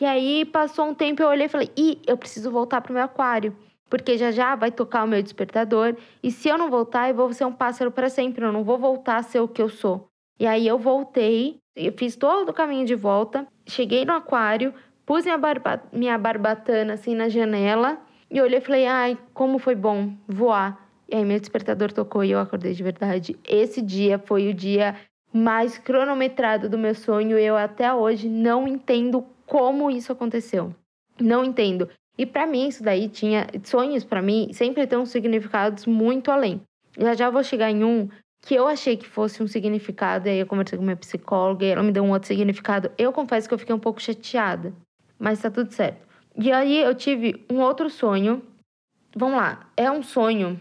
E 0.00 0.04
aí 0.04 0.44
passou 0.44 0.86
um 0.86 0.94
tempo, 0.94 1.22
eu 1.22 1.28
olhei 1.28 1.46
e 1.46 1.48
falei, 1.48 1.70
ih, 1.76 2.02
eu 2.06 2.18
preciso 2.18 2.50
voltar 2.50 2.80
pro 2.80 2.92
meu 2.92 3.04
aquário. 3.04 3.56
Porque 3.88 4.18
já 4.18 4.30
já 4.30 4.56
vai 4.56 4.72
tocar 4.72 5.04
o 5.04 5.06
meu 5.06 5.22
despertador. 5.22 5.94
E 6.22 6.30
se 6.30 6.48
eu 6.48 6.58
não 6.58 6.70
voltar, 6.70 7.08
eu 7.08 7.14
vou 7.14 7.32
ser 7.32 7.44
um 7.44 7.52
pássaro 7.52 7.90
para 7.90 8.08
sempre. 8.08 8.44
Eu 8.44 8.50
não 8.50 8.64
vou 8.64 8.78
voltar 8.78 9.18
a 9.18 9.22
ser 9.22 9.40
o 9.40 9.46
que 9.46 9.60
eu 9.60 9.68
sou. 9.68 10.08
E 10.40 10.46
aí 10.46 10.66
eu 10.66 10.78
voltei, 10.78 11.60
eu 11.76 11.92
fiz 11.92 12.16
todo 12.16 12.48
o 12.48 12.54
caminho 12.54 12.86
de 12.86 12.94
volta, 12.94 13.46
cheguei 13.66 14.04
no 14.04 14.12
aquário, 14.12 14.74
pus 15.06 15.24
minha, 15.24 15.38
barba, 15.38 15.82
minha 15.92 16.18
barbatana 16.18 16.94
assim 16.94 17.14
na 17.14 17.28
janela 17.28 17.98
e 18.30 18.40
olhei 18.40 18.58
e 18.58 18.62
falei: 18.62 18.86
ai, 18.86 19.18
como 19.34 19.58
foi 19.58 19.74
bom 19.74 20.14
voar. 20.26 20.80
E 21.08 21.14
aí 21.14 21.24
meu 21.24 21.38
despertador 21.38 21.92
tocou 21.92 22.24
e 22.24 22.30
eu 22.30 22.38
acordei 22.38 22.72
de 22.72 22.82
verdade. 22.82 23.36
Esse 23.46 23.82
dia 23.82 24.18
foi 24.18 24.48
o 24.48 24.54
dia 24.54 24.96
mais 25.32 25.76
cronometrado 25.76 26.68
do 26.68 26.78
meu 26.78 26.94
sonho. 26.94 27.38
Eu 27.38 27.56
até 27.56 27.92
hoje 27.92 28.28
não 28.28 28.66
entendo 28.66 29.24
como 29.46 29.90
isso 29.90 30.10
aconteceu. 30.10 30.74
Não 31.20 31.44
entendo. 31.44 31.88
E 32.16 32.24
para 32.24 32.46
mim 32.46 32.68
isso 32.68 32.82
daí 32.82 33.08
tinha 33.08 33.46
sonhos 33.64 34.04
para 34.04 34.22
mim 34.22 34.50
sempre 34.52 34.86
tem 34.86 35.04
significados 35.04 35.86
muito 35.86 36.30
além. 36.30 36.62
Já 36.98 37.14
já 37.14 37.30
vou 37.30 37.42
chegar 37.42 37.70
em 37.70 37.84
um 37.84 38.08
que 38.44 38.54
eu 38.54 38.66
achei 38.66 38.96
que 38.96 39.06
fosse 39.06 39.42
um 39.42 39.46
significado, 39.46 40.26
e 40.26 40.32
aí 40.32 40.38
eu 40.40 40.46
conversei 40.46 40.76
com 40.76 40.84
minha 40.84 40.96
psicóloga 40.96 41.64
e 41.64 41.68
ela 41.68 41.82
me 41.82 41.92
deu 41.92 42.02
um 42.02 42.10
outro 42.10 42.26
significado. 42.26 42.90
Eu 42.98 43.12
confesso 43.12 43.48
que 43.48 43.54
eu 43.54 43.58
fiquei 43.58 43.74
um 43.74 43.78
pouco 43.78 44.02
chateada, 44.02 44.74
mas 45.18 45.40
tá 45.40 45.50
tudo 45.50 45.72
certo. 45.72 46.06
E 46.36 46.50
aí 46.50 46.82
eu 46.82 46.94
tive 46.94 47.44
um 47.50 47.60
outro 47.60 47.88
sonho. 47.88 48.42
Vamos 49.14 49.36
lá, 49.36 49.70
é 49.76 49.90
um 49.90 50.02
sonho 50.02 50.60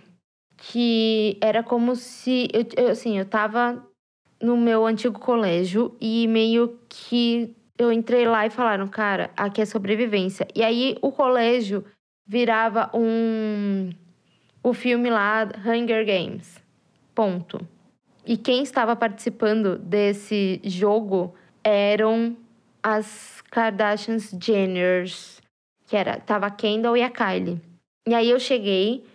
que 0.58 1.38
era 1.42 1.64
como 1.64 1.96
se 1.96 2.48
eu, 2.54 2.66
eu 2.78 2.92
assim, 2.92 3.18
eu 3.18 3.26
tava 3.26 3.84
no 4.40 4.56
meu 4.56 4.86
antigo 4.86 5.20
colégio 5.20 5.96
e 6.00 6.28
meio 6.28 6.80
que 6.88 7.56
eu 7.80 7.92
entrei 7.92 8.28
lá 8.28 8.46
e 8.46 8.52
falaram, 8.52 8.88
cara, 8.88 9.32
aqui 9.36 9.62
é 9.62 9.66
sobrevivência. 9.66 10.48
E 10.54 10.64
aí 10.64 10.98
o 11.02 11.12
colégio 11.12 11.84
virava 12.28 12.92
um 12.94 13.90
o 14.64 14.74
filme 14.74 15.10
lá 15.10 15.50
Hunger 15.66 16.06
Games. 16.06 16.61
Ponto. 17.22 17.60
E 18.26 18.36
quem 18.36 18.64
estava 18.64 18.96
participando 18.96 19.78
desse 19.78 20.60
jogo 20.64 21.36
eram 21.64 22.36
as 22.82 23.44
Kardashians 23.52 24.36
Jenners, 24.42 25.40
que 25.86 25.96
era 25.96 26.20
tava 26.20 26.48
a 26.48 26.50
Kendall 26.50 26.98
e 26.98 27.04
a 27.04 27.12
Kylie. 27.12 27.62
E 28.08 28.16
aí 28.16 28.28
eu 28.28 28.40
cheguei 28.40 29.06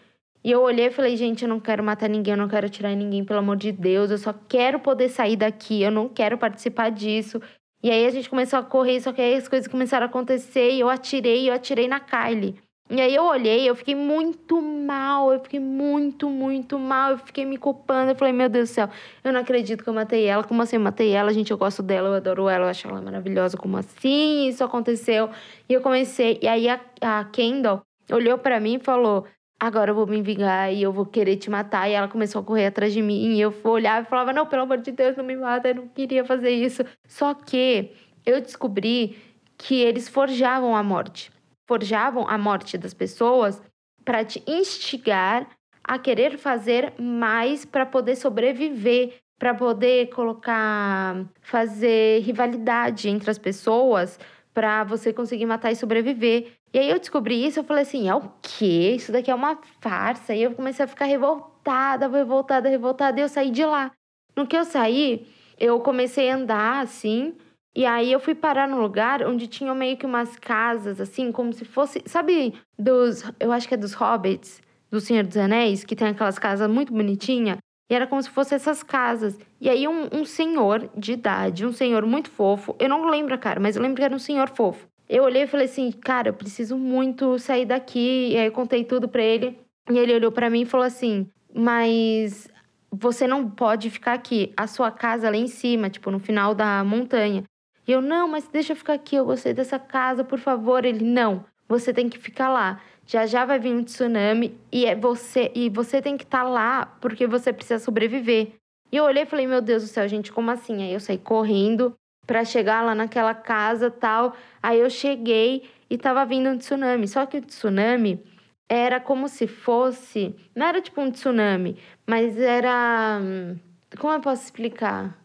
e 0.45 0.53
eu 0.53 0.63
olhei 0.63 0.87
e 0.87 0.91
falei, 0.93 1.17
gente, 1.17 1.43
eu 1.43 1.49
não 1.49 1.59
quero 1.59 1.83
matar 1.83 2.09
ninguém, 2.09 2.35
eu 2.35 2.39
não 2.39 2.47
quero 2.47 2.71
tirar 2.71 2.95
ninguém, 2.95 3.25
pelo 3.25 3.41
amor 3.41 3.57
de 3.57 3.73
Deus, 3.73 4.13
eu 4.13 4.19
só 4.19 4.33
quero 4.33 4.79
poder 4.79 5.09
sair 5.09 5.35
daqui, 5.35 5.83
eu 5.83 5.91
não 5.91 6.09
quero 6.09 6.39
participar 6.39 6.91
disso. 6.91 7.43
E 7.83 7.91
aí 7.91 8.07
a 8.07 8.11
gente 8.11 8.31
começou 8.31 8.61
a 8.61 8.63
correr, 8.63 9.01
só 9.01 9.13
que 9.13 9.21
aí 9.21 9.35
as 9.35 9.49
coisas 9.49 9.67
começaram 9.67 10.07
a 10.07 10.09
acontecer 10.09 10.71
e 10.71 10.79
eu 10.79 10.89
atirei, 10.89 11.51
eu 11.51 11.53
atirei 11.53 11.89
na 11.89 11.99
Kylie. 11.99 12.55
E 12.89 13.01
aí 13.01 13.13
eu 13.17 13.25
olhei, 13.25 13.69
eu 13.69 13.75
fiquei 13.75 13.97
muito 13.97 14.63
mal, 14.63 15.33
eu 15.33 15.41
fiquei 15.41 15.59
muito, 15.59 16.31
muito 16.31 16.79
mal, 16.79 17.13
eu 17.13 17.19
fiquei 17.19 17.45
me 17.45 17.59
culpando. 17.59 18.13
Eu 18.13 18.15
falei, 18.15 18.33
meu 18.33 18.49
Deus 18.49 18.71
do 18.71 18.73
céu, 18.75 18.89
eu 19.25 19.33
não 19.33 19.41
acredito 19.41 19.83
que 19.83 19.91
eu 19.91 19.95
matei 19.95 20.25
ela. 20.27 20.45
Como 20.45 20.63
assim 20.63 20.77
eu 20.77 20.83
matei 20.83 21.11
ela? 21.11 21.33
Gente, 21.33 21.51
eu 21.51 21.59
gosto 21.59 21.83
dela, 21.83 22.09
eu 22.09 22.15
adoro 22.15 22.49
ela, 22.49 22.67
eu 22.67 22.69
acho 22.71 22.87
ela 22.87 23.01
maravilhosa. 23.01 23.57
Como 23.57 23.77
assim 23.77 24.47
isso 24.49 24.63
aconteceu? 24.63 25.29
E 25.69 25.73
eu 25.73 25.81
comecei, 25.81 26.39
e 26.41 26.47
aí 26.47 26.69
a, 26.69 26.81
a 27.01 27.25
Kendall 27.25 27.83
olhou 28.13 28.39
para 28.39 28.61
mim 28.61 28.75
e 28.77 28.79
falou: 28.79 29.27
agora 29.59 29.91
eu 29.91 29.95
vou 29.97 30.07
me 30.07 30.23
vingar 30.23 30.73
e 30.73 30.81
eu 30.83 30.93
vou 30.93 31.07
querer 31.07 31.37
te 31.37 31.51
matar. 31.51 31.91
E 31.91 31.93
ela 31.93 32.07
começou 32.07 32.41
a 32.41 32.45
correr 32.45 32.67
atrás 32.67 32.93
de 32.93 33.03
mim. 33.03 33.35
E 33.35 33.41
eu 33.41 33.53
olhava 33.65 34.07
e 34.07 34.09
falava: 34.09 34.33
não, 34.33 34.47
pelo 34.47 34.63
amor 34.63 34.79
de 34.79 34.93
Deus, 34.93 35.17
não 35.17 35.25
me 35.25 35.37
mata, 35.37 35.69
eu 35.69 35.75
não 35.75 35.89
queria 35.89 36.25
fazer 36.25 36.51
isso. 36.51 36.85
Só 37.09 37.35
que 37.35 37.91
eu 38.25 38.41
descobri 38.41 39.19
que 39.59 39.81
eles 39.81 40.09
forjavam 40.09 40.77
a 40.77 40.83
morte 40.85 41.35
forjavam 41.67 42.27
a 42.29 42.39
morte 42.39 42.79
das 42.79 42.95
pessoas 42.95 43.63
para 44.05 44.25
te 44.25 44.43
instigar 44.47 45.49
a 45.83 45.99
querer 45.99 46.39
fazer 46.39 46.95
mais 46.99 47.65
para 47.65 47.87
poder 47.87 48.17
sobreviver, 48.17 49.15
para 49.39 49.55
poder 49.55 50.09
colocar, 50.11 51.25
fazer 51.43 52.23
rivalidade 52.23 53.09
entre 53.09 53.31
as 53.31 53.39
pessoas, 53.39 54.19
para 54.53 54.85
você 54.85 55.13
conseguir 55.13 55.47
matar 55.47 55.71
e 55.71 55.77
sobreviver. 55.77 56.53
E 56.73 56.79
aí 56.79 56.91
eu 56.91 56.99
descobri 56.99 57.45
isso, 57.45 57.61
eu 57.61 57.65
falei 57.65 57.83
assim, 57.83 58.09
é 58.09 58.15
o 58.15 58.23
quê? 58.43 58.95
Isso 58.97 59.13
daqui 59.13 59.31
é 59.31 59.35
uma 59.35 59.59
farsa. 59.81 60.35
E 60.35 60.43
eu 60.43 60.55
comecei 60.55 60.85
a 60.85 60.89
ficar 60.89 61.05
revoltada, 61.05 62.09
revoltada, 62.09 62.69
revoltada, 62.69 63.21
e 63.21 63.23
eu 63.23 63.29
saí 63.29 63.51
de 63.51 63.65
lá. 63.65 63.93
No 64.35 64.47
que 64.47 64.57
eu 64.57 64.65
saí, 64.65 65.27
eu 65.59 65.79
comecei 65.81 66.31
a 66.31 66.37
andar 66.37 66.83
assim, 66.83 67.35
e 67.77 67.85
aí 67.85 68.11
eu 68.11 68.19
fui 68.19 68.35
parar 68.35 68.67
num 68.67 68.81
lugar 68.81 69.23
onde 69.23 69.47
tinha 69.47 69.75
meio 69.75 69.99
que 69.99 70.07
umas 70.07 70.35
casas, 70.37 70.99
assim, 70.99 71.31
como 71.31 71.53
se 71.53 71.67
fosse. 71.67 72.03
Sabe, 72.07 72.55
dos. 72.79 73.23
Eu 73.39 73.53
acho 73.53 73.69
que 73.69 73.75
é 73.75 73.77
dos 73.77 73.93
hobbits, 73.93 74.63
do 74.91 74.99
Senhor 74.99 75.25
dos 75.25 75.37
Anéis, 75.37 75.85
que 75.85 75.95
tem 75.95 76.09
aquelas 76.09 76.39
casas 76.39 76.71
muito 76.71 76.91
bonitinhas. 76.91 77.59
E 77.91 77.95
era 77.95 78.07
como 78.07 78.23
se 78.23 78.31
fossem 78.31 78.57
essas 78.57 78.83
casas. 78.83 79.39
E 79.61 79.69
aí 79.69 79.87
um, 79.87 80.09
um 80.11 80.25
senhor 80.25 80.89
de 80.97 81.13
idade, 81.13 81.67
um 81.67 81.73
senhor 81.73 82.07
muito 82.07 82.31
fofo. 82.31 82.75
Eu 82.79 82.89
não 82.89 83.11
lembro, 83.11 83.39
cara, 83.39 83.61
mas 83.61 83.77
eu 83.77 83.83
lembro 83.83 83.97
que 83.97 84.03
era 84.03 84.15
um 84.15 84.19
senhor 84.19 84.49
fofo. 84.49 84.89
Eu 85.07 85.25
olhei 85.25 85.43
e 85.43 85.47
falei 85.47 85.67
assim, 85.67 85.93
cara, 85.93 86.31
eu 86.31 86.35
preciso 86.35 86.79
muito 86.79 87.39
sair 87.39 87.67
daqui. 87.67 88.31
E 88.33 88.39
aí 88.39 88.47
eu 88.47 88.53
contei 88.53 88.85
tudo 88.85 89.07
pra 89.07 89.23
ele. 89.23 89.59
E 89.91 89.99
ele 89.99 90.15
olhou 90.15 90.33
para 90.33 90.49
mim 90.49 90.63
e 90.63 90.67
falou 90.67 90.87
assim: 90.87 91.29
Mas 91.55 92.49
você 92.91 93.27
não 93.27 93.49
pode 93.49 93.91
ficar 93.91 94.15
aqui. 94.15 94.53
A 94.57 94.67
sua 94.67 94.91
casa 94.91 95.29
lá 95.29 95.37
em 95.37 95.47
cima, 95.47 95.91
tipo, 95.91 96.11
no 96.11 96.19
final 96.19 96.55
da 96.55 96.83
montanha. 96.83 97.45
E 97.87 97.93
eu, 97.93 98.01
não, 98.01 98.27
mas 98.27 98.49
deixa 98.49 98.73
eu 98.73 98.77
ficar 98.77 98.95
aqui, 98.95 99.17
eu 99.17 99.25
gostei 99.25 99.55
dessa 99.55 99.79
casa, 99.79 100.25
por 100.25 100.39
favor. 100.39 100.85
Ele, 100.85 101.05
não, 101.05 101.45
você 101.69 101.93
tem 101.93 102.09
que 102.09 102.19
ficar 102.19 102.49
lá. 102.49 102.81
Já 103.07 103.25
já 103.25 103.45
vai 103.45 103.59
vir 103.59 103.73
um 103.73 103.85
tsunami 103.85 104.59
e 104.73 104.85
é 104.85 104.95
você 104.95 105.53
e 105.55 105.71
você 105.71 106.03
tem 106.03 106.17
que 106.17 106.25
estar 106.25 106.43
tá 106.43 106.49
lá 106.49 106.87
porque 107.01 107.27
você 107.27 107.53
precisa 107.53 107.79
sobreviver. 107.79 108.55
E 108.91 108.97
eu 108.97 109.05
olhei 109.05 109.23
e 109.23 109.27
falei, 109.27 109.47
meu 109.47 109.61
Deus 109.61 109.85
do 109.85 109.89
céu, 109.89 110.09
gente, 110.09 110.33
como 110.33 110.51
assim? 110.51 110.83
Aí 110.83 110.93
eu 110.93 111.01
saí 111.01 111.19
correndo 111.19 111.95
para 112.27 112.45
chegar 112.45 112.83
lá 112.83 112.95
naquela 112.95 113.35
casa 113.35 113.91
tal. 113.91 114.35
Aí 114.61 114.81
eu 114.81 114.91
cheguei 114.91 115.69
e 115.89 115.97
tava 115.97 116.25
vindo 116.25 116.49
um 116.49 116.59
tsunami. 116.59 117.07
Só 117.07 117.25
que 117.27 117.39
o 117.39 117.43
tsunami 117.43 118.23
era 118.69 119.01
como 119.01 119.29
se 119.29 119.47
fosse. 119.47 120.35
Não 120.55 120.67
era 120.67 120.81
tipo 120.81 121.01
um 121.01 121.11
tsunami, 121.11 121.77
mas 122.07 122.39
era. 122.39 123.21
Hum, 123.23 123.57
como 123.99 124.15
eu 124.15 124.21
posso 124.21 124.45
explicar? 124.45 125.17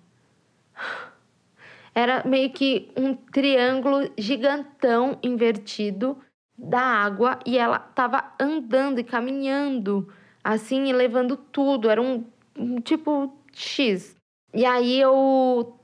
Era 1.93 2.23
meio 2.25 2.49
que 2.51 2.89
um 2.95 3.13
triângulo 3.13 4.11
gigantão 4.17 5.17
invertido 5.21 6.17
da 6.57 6.79
água 6.79 7.39
e 7.45 7.57
ela 7.57 7.79
tava 7.79 8.33
andando 8.39 8.99
e 8.99 9.03
caminhando 9.03 10.07
assim 10.43 10.85
e 10.85 10.93
levando 10.93 11.35
tudo. 11.35 11.89
Era 11.89 12.01
um, 12.01 12.25
um 12.57 12.79
tipo 12.79 13.33
X. 13.53 14.15
E 14.53 14.65
aí 14.65 14.99
eu. 14.99 15.77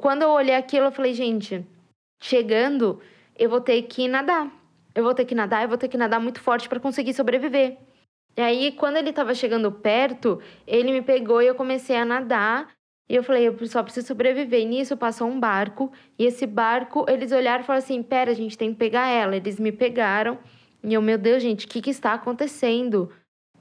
Quando 0.00 0.22
eu 0.22 0.30
olhei 0.30 0.54
aquilo, 0.54 0.86
eu 0.86 0.92
falei, 0.92 1.14
gente, 1.14 1.66
chegando, 2.22 3.00
eu 3.36 3.48
vou 3.48 3.60
ter 3.60 3.82
que 3.82 4.06
nadar. 4.06 4.50
Eu 4.94 5.04
vou 5.04 5.14
ter 5.14 5.24
que 5.24 5.34
nadar, 5.34 5.62
eu 5.62 5.68
vou 5.68 5.78
ter 5.78 5.88
que 5.88 5.96
nadar 5.96 6.20
muito 6.20 6.40
forte 6.40 6.68
para 6.68 6.80
conseguir 6.80 7.14
sobreviver. 7.14 7.78
E 8.36 8.40
aí, 8.40 8.72
quando 8.72 8.96
ele 8.96 9.12
tava 9.12 9.34
chegando 9.34 9.70
perto, 9.72 10.40
ele 10.66 10.92
me 10.92 11.02
pegou 11.02 11.42
e 11.42 11.46
eu 11.46 11.54
comecei 11.54 11.96
a 11.96 12.04
nadar. 12.04 12.68
E 13.10 13.16
eu 13.16 13.24
falei, 13.24 13.48
eu 13.48 13.66
só 13.66 13.82
preciso 13.82 14.06
sobreviver. 14.06 14.60
E 14.60 14.64
nisso 14.64 14.96
passou 14.96 15.26
um 15.26 15.40
barco. 15.40 15.90
E 16.16 16.24
esse 16.24 16.46
barco, 16.46 17.04
eles 17.08 17.32
olharam 17.32 17.64
e 17.64 17.66
falaram 17.66 17.84
assim: 17.84 18.00
pera, 18.04 18.30
a 18.30 18.34
gente 18.34 18.56
tem 18.56 18.70
que 18.72 18.78
pegar 18.78 19.08
ela. 19.08 19.34
Eles 19.34 19.58
me 19.58 19.72
pegaram. 19.72 20.38
E 20.84 20.94
eu, 20.94 21.02
meu 21.02 21.18
Deus, 21.18 21.42
gente, 21.42 21.66
o 21.66 21.68
que, 21.68 21.82
que 21.82 21.90
está 21.90 22.14
acontecendo? 22.14 23.10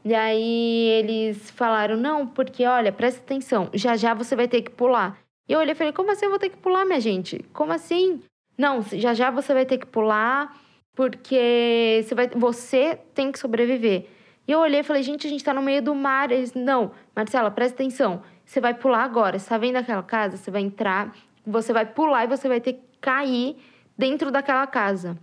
E 0.06 0.14
aí 0.14 0.90
eles 1.00 1.50
falaram: 1.50 1.98
não, 1.98 2.28
porque 2.28 2.64
olha, 2.64 2.92
presta 2.92 3.22
atenção, 3.22 3.72
já 3.74 3.98
já 3.98 4.14
você 4.14 4.36
vai 4.36 4.48
ter 4.48 4.62
que 4.62 4.70
pular. 4.70 5.18
E 5.48 5.54
eu 5.54 5.60
olhei 5.60 5.72
e 5.72 5.76
falei: 5.76 5.94
como 5.94 6.12
assim 6.12 6.26
eu 6.26 6.30
vou 6.30 6.40
ter 6.40 6.50
que 6.50 6.58
pular, 6.58 6.86
minha 6.86 7.00
gente? 7.00 7.44
Como 7.52 7.74
assim? 7.74 8.22
Não, 8.56 8.84
já 8.84 9.16
já 9.16 9.32
você 9.32 9.52
vai 9.52 9.66
ter 9.66 9.80
que 9.80 9.88
pular, 9.88 10.56
porque 10.96 12.04
você, 12.04 12.14
vai, 12.14 12.28
você 12.28 13.00
tem 13.16 13.32
que 13.32 13.40
sobreviver. 13.40 14.06
E 14.48 14.52
eu 14.52 14.60
olhei 14.60 14.82
e 14.82 14.84
falei: 14.84 15.02
gente, 15.02 15.26
a 15.26 15.30
gente 15.30 15.44
tá 15.44 15.56
no 15.56 15.62
meio 15.64 15.82
do 15.82 15.96
mar. 15.96 16.32
Eles: 16.32 16.54
não, 16.54 16.92
Marcela, 17.16 17.50
presta 17.50 17.74
atenção. 17.74 18.22
Você 18.50 18.60
vai 18.60 18.74
pular 18.74 19.04
agora. 19.04 19.38
Você 19.38 19.48
tá 19.48 19.60
vendo 19.60 19.76
aquela 19.76 20.02
casa? 20.02 20.36
Você 20.36 20.50
vai 20.50 20.64
entrar, 20.64 21.16
você 21.46 21.72
vai 21.72 21.86
pular 21.86 22.24
e 22.24 22.28
você 22.28 22.48
vai 22.48 22.60
ter 22.60 22.74
que 22.74 22.82
cair 23.00 23.56
dentro 23.96 24.32
daquela 24.32 24.66
casa. 24.66 25.16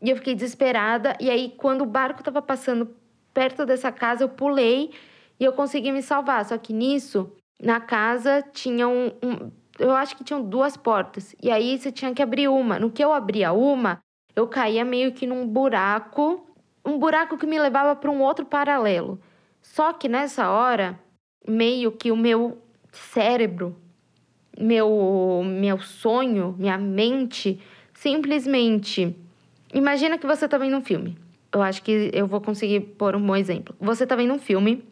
E 0.00 0.08
eu 0.08 0.16
fiquei 0.16 0.34
desesperada. 0.34 1.14
E 1.20 1.28
aí, 1.28 1.52
quando 1.58 1.82
o 1.82 1.86
barco 1.86 2.22
tava 2.22 2.40
passando 2.40 2.88
perto 3.34 3.66
dessa 3.66 3.92
casa, 3.92 4.24
eu 4.24 4.28
pulei 4.30 4.90
e 5.38 5.44
eu 5.44 5.52
consegui 5.52 5.92
me 5.92 6.00
salvar. 6.00 6.46
Só 6.46 6.56
que 6.56 6.72
nisso, 6.72 7.30
na 7.62 7.78
casa 7.78 8.42
tinha 8.54 8.88
um, 8.88 9.08
um 9.22 9.52
eu 9.78 9.94
acho 9.94 10.16
que 10.16 10.24
tinham 10.24 10.42
duas 10.42 10.74
portas. 10.74 11.36
E 11.42 11.50
aí 11.50 11.78
você 11.78 11.92
tinha 11.92 12.14
que 12.14 12.22
abrir 12.22 12.48
uma. 12.48 12.78
No 12.78 12.90
que 12.90 13.04
eu 13.04 13.12
abria 13.12 13.52
uma, 13.52 13.98
eu 14.34 14.48
caía 14.48 14.82
meio 14.82 15.12
que 15.12 15.26
num 15.26 15.46
buraco, 15.46 16.46
um 16.82 16.98
buraco 16.98 17.36
que 17.36 17.46
me 17.46 17.58
levava 17.58 17.94
para 17.94 18.10
um 18.10 18.22
outro 18.22 18.46
paralelo. 18.46 19.20
Só 19.60 19.92
que 19.92 20.08
nessa 20.08 20.50
hora, 20.50 20.98
meio 21.46 21.92
que 21.92 22.10
o 22.10 22.16
meu 22.16 22.61
cérebro, 22.92 23.74
meu 24.58 25.42
meu 25.44 25.80
sonho, 25.80 26.54
minha 26.58 26.78
mente 26.78 27.58
simplesmente 27.94 29.16
imagina 29.72 30.18
que 30.18 30.26
você 30.26 30.44
está 30.44 30.58
vendo 30.58 30.76
um 30.76 30.82
filme. 30.82 31.16
Eu 31.52 31.60
acho 31.60 31.82
que 31.82 32.10
eu 32.12 32.26
vou 32.26 32.40
conseguir 32.40 32.80
pôr 32.80 33.16
um 33.16 33.26
bom 33.26 33.36
exemplo. 33.36 33.74
Você 33.80 34.04
está 34.04 34.14
vendo 34.14 34.32
um 34.32 34.38
filme 34.38 34.84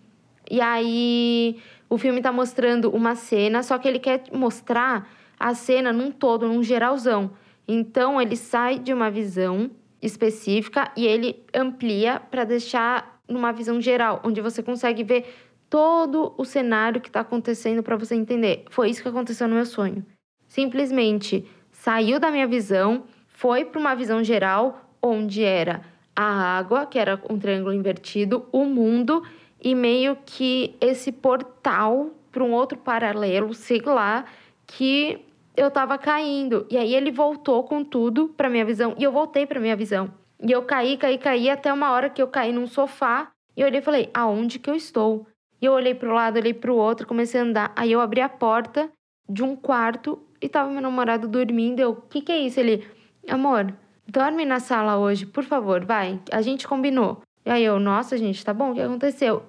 e 0.51 0.61
aí 0.61 1.59
o 1.89 1.97
filme 1.97 2.19
está 2.19 2.33
mostrando 2.33 2.91
uma 2.91 3.15
cena, 3.15 3.63
só 3.63 3.79
que 3.79 3.87
ele 3.87 3.99
quer 3.99 4.25
mostrar 4.33 5.09
a 5.39 5.55
cena 5.55 5.93
num 5.93 6.11
todo, 6.11 6.47
num 6.47 6.63
geralzão. 6.63 7.31
Então 7.67 8.21
ele 8.21 8.37
sai 8.37 8.79
de 8.79 8.93
uma 8.93 9.11
visão 9.11 9.71
específica 10.03 10.91
e 10.97 11.07
ele 11.07 11.43
amplia 11.55 12.21
para 12.21 12.45
deixar 12.45 13.21
numa 13.29 13.53
visão 13.53 13.81
geral, 13.81 14.21
onde 14.25 14.41
você 14.41 14.63
consegue 14.63 15.05
ver 15.05 15.50
todo 15.71 16.35
o 16.37 16.45
cenário 16.45 17.01
que 17.01 17.09
está 17.09 17.21
acontecendo 17.21 17.83
para 17.83 17.97
você 17.97 18.17
entender. 18.17 18.65
Foi 18.71 18.91
isso 18.91 19.03
que 19.03 19.09
aconteceu 19.09 19.47
no 19.47 19.55
meu 19.55 19.65
sonho. 19.65 20.05
Simplesmente 20.49 21.49
saiu 21.71 22.19
da 22.19 22.31
minha 22.31 22.47
visão, 22.47 23.05
foi 23.29 23.65
para 23.65 23.81
uma 23.81 23.95
visão 23.95 24.23
geral, 24.23 24.91
onde 25.01 25.45
era 25.45 25.81
a 26.15 26.59
água, 26.59 26.85
que 26.85 26.99
era 26.99 27.23
um 27.31 27.39
triângulo 27.39 27.73
invertido, 27.73 28.47
o 28.53 28.65
mundo 28.65 29.23
e 29.63 29.75
meio 29.75 30.19
que 30.27 30.75
esse 30.81 31.13
portal 31.13 32.11
para 32.33 32.43
um 32.43 32.53
outro 32.53 32.77
paralelo, 32.77 33.55
sei 33.55 33.81
lá, 33.81 34.25
que 34.67 35.25
eu 35.57 35.71
tava 35.71 35.97
caindo. 35.97 36.67
E 36.69 36.77
aí 36.77 36.95
ele 36.95 37.11
voltou 37.11 37.63
com 37.65 37.85
tudo 37.85 38.29
para 38.37 38.51
minha 38.51 38.65
visão 38.65 38.95
e 38.99 39.05
eu 39.05 39.13
voltei 39.13 39.47
para 39.47 39.61
minha 39.61 39.77
visão. 39.77 40.13
E 40.43 40.51
eu 40.51 40.63
caí, 40.63 40.97
caí, 40.97 41.19
caí 41.19 41.49
até 41.49 41.73
uma 41.73 41.93
hora 41.93 42.11
que 42.11 42.21
eu 42.21 42.29
caí 42.29 42.53
num 42.53 42.67
sofá 42.67 43.31
e 43.57 43.61
eu 43.61 43.67
olhei 43.67 43.81
e 43.81 43.85
falei: 43.85 44.11
"Aonde 44.13 44.59
que 44.59 44.71
eu 44.71 44.75
estou?" 44.75 45.27
E 45.61 45.67
eu 45.67 45.73
olhei 45.73 45.95
pro 45.95 46.13
lado, 46.13 46.39
olhei 46.39 46.55
pro 46.55 46.75
outro, 46.75 47.07
comecei 47.07 47.41
a 47.41 47.45
andar. 47.45 47.73
Aí 47.77 47.93
eu 47.93 48.01
abri 48.01 48.21
a 48.21 48.29
porta 48.29 48.91
de 49.29 49.43
um 49.43 49.55
quarto 49.55 50.19
e 50.41 50.49
tava 50.49 50.71
meu 50.71 50.81
namorado 50.81 51.29
dormindo. 51.29 51.81
Eu: 51.81 51.97
"Que 51.97 52.21
que 52.21 52.33
é 52.33 52.39
isso?" 52.39 52.59
Ele: 52.59 52.87
"Amor, 53.29 53.73
dorme 54.07 54.45
na 54.45 54.61
sala 54.61 54.99
hoje, 54.99 55.27
por 55.27 55.45
favor, 55.45 55.85
vai. 55.85 56.21
A 56.33 56.41
gente 56.43 56.67
combinou." 56.67 57.21
E 57.45 57.51
aí 57.51 57.65
eu: 57.65 57.79
"Nossa, 57.79 58.17
gente, 58.17 58.45
tá 58.45 58.55
bom? 58.55 58.71
O 58.71 58.75
que 58.75 58.81
aconteceu?" 58.81 59.43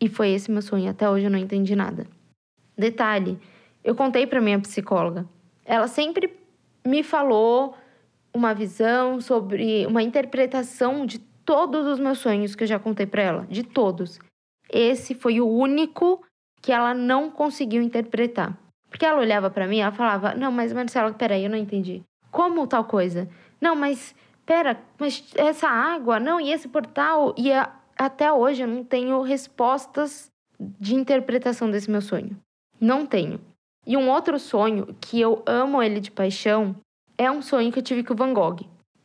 E 0.00 0.08
foi 0.08 0.30
esse 0.30 0.50
meu 0.50 0.62
sonho. 0.62 0.90
Até 0.90 1.08
hoje 1.08 1.26
eu 1.26 1.30
não 1.30 1.38
entendi 1.38 1.76
nada. 1.76 2.06
Detalhe: 2.76 3.38
eu 3.84 3.94
contei 3.94 4.26
para 4.26 4.40
minha 4.40 4.58
psicóloga. 4.58 5.26
Ela 5.64 5.86
sempre 5.86 6.32
me 6.86 7.02
falou 7.02 7.74
uma 8.32 8.54
visão 8.54 9.20
sobre 9.20 9.86
uma 9.86 10.02
interpretação 10.02 11.04
de 11.04 11.18
todos 11.18 11.86
os 11.86 11.98
meus 11.98 12.18
sonhos 12.18 12.54
que 12.54 12.64
eu 12.64 12.68
já 12.68 12.78
contei 12.78 13.06
para 13.06 13.22
ela, 13.22 13.46
de 13.48 13.62
todos. 13.62 14.18
Esse 14.70 15.14
foi 15.14 15.40
o 15.40 15.48
único 15.48 16.22
que 16.60 16.72
ela 16.72 16.94
não 16.94 17.30
conseguiu 17.30 17.82
interpretar. 17.82 18.56
Porque 18.90 19.04
ela 19.04 19.20
olhava 19.20 19.50
para 19.50 19.66
mim, 19.66 19.80
ela 19.80 19.92
falava: 19.92 20.34
"Não, 20.34 20.50
mas 20.50 20.72
Marcela, 20.72 21.12
peraí, 21.12 21.44
eu 21.44 21.50
não 21.50 21.56
entendi. 21.58 22.02
Como 22.30 22.66
tal 22.66 22.84
coisa? 22.84 23.28
Não, 23.60 23.74
mas 23.74 24.14
pera, 24.44 24.80
mas 24.98 25.24
essa 25.34 25.68
água, 25.68 26.18
não, 26.18 26.40
e 26.40 26.52
esse 26.52 26.68
portal 26.68 27.34
e 27.36 27.52
a, 27.52 27.70
até 27.98 28.32
hoje 28.32 28.62
eu 28.62 28.68
não 28.68 28.82
tenho 28.84 29.20
respostas 29.22 30.30
de 30.58 30.94
interpretação 30.94 31.70
desse 31.70 31.90
meu 31.90 32.00
sonho. 32.00 32.36
Não 32.80 33.04
tenho. 33.04 33.40
E 33.86 33.96
um 33.96 34.08
outro 34.10 34.38
sonho 34.38 34.94
que 35.00 35.20
eu 35.20 35.42
amo 35.46 35.82
ele 35.82 36.00
de 36.00 36.10
paixão 36.10 36.76
é 37.16 37.30
um 37.30 37.42
sonho 37.42 37.72
que 37.72 37.78
eu 37.78 37.82
tive 37.82 38.04
com 38.04 38.14
o 38.14 38.16
Van 38.16 38.32
Gogh. 38.32 38.60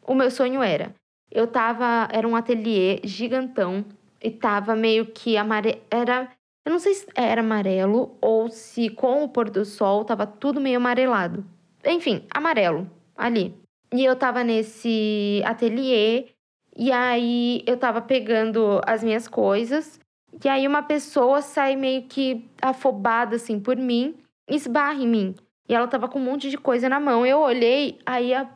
O 0.06 0.14
meu 0.14 0.30
sonho 0.30 0.62
era, 0.62 0.94
eu 1.32 1.48
tava, 1.48 2.08
era 2.12 2.28
um 2.28 2.36
ateliê 2.36 3.02
gigantão 3.04 3.86
e 4.24 4.32
tava 4.32 4.76
meio 4.76 5.06
que 5.08 5.36
amarelo, 5.36 5.82
era, 5.92 6.30
eu 6.66 6.72
não 6.72 6.80
sei 6.80 6.94
se 6.94 7.06
era 7.14 7.42
amarelo 7.42 8.18
ou 8.22 8.50
se 8.50 8.90
com 8.90 9.24
o 9.24 9.30
pôr 9.30 9.50
do 9.50 9.66
sol 9.66 10.06
tava 10.06 10.26
tudo 10.26 10.62
meio 10.62 10.78
amarelado. 10.78 11.46
Enfim, 11.86 12.26
amarelo 12.34 12.90
ali. 13.18 13.54
E 13.94 14.06
eu 14.06 14.16
tava 14.16 14.44
nesse 14.44 15.42
ateliê 15.46 16.30
e 16.76 16.92
aí 16.92 17.62
eu 17.68 17.78
tava 17.78 18.02
pegando 18.02 18.82
as 18.88 19.04
minhas 19.04 19.28
coisas. 19.28 20.00
E 20.44 20.48
aí 20.48 20.66
uma 20.66 20.82
pessoa 20.82 21.42
sai 21.42 21.76
meio 21.76 22.04
que 22.04 22.50
afobada 22.62 23.36
assim 23.36 23.60
por 23.60 23.76
mim, 23.76 24.16
esbarra 24.50 25.04
em 25.04 25.08
mim. 25.08 25.36
E 25.68 25.76
ela 25.76 25.88
tava 25.88 26.08
com 26.08 26.18
um 26.18 26.24
monte 26.24 26.50
de 26.50 26.58
coisa 26.58 26.88
na 26.90 27.00
mão. 27.00 27.26
Eu 27.26 27.40
olhei, 27.40 28.00
aí 28.06 28.34
a, 28.34 28.50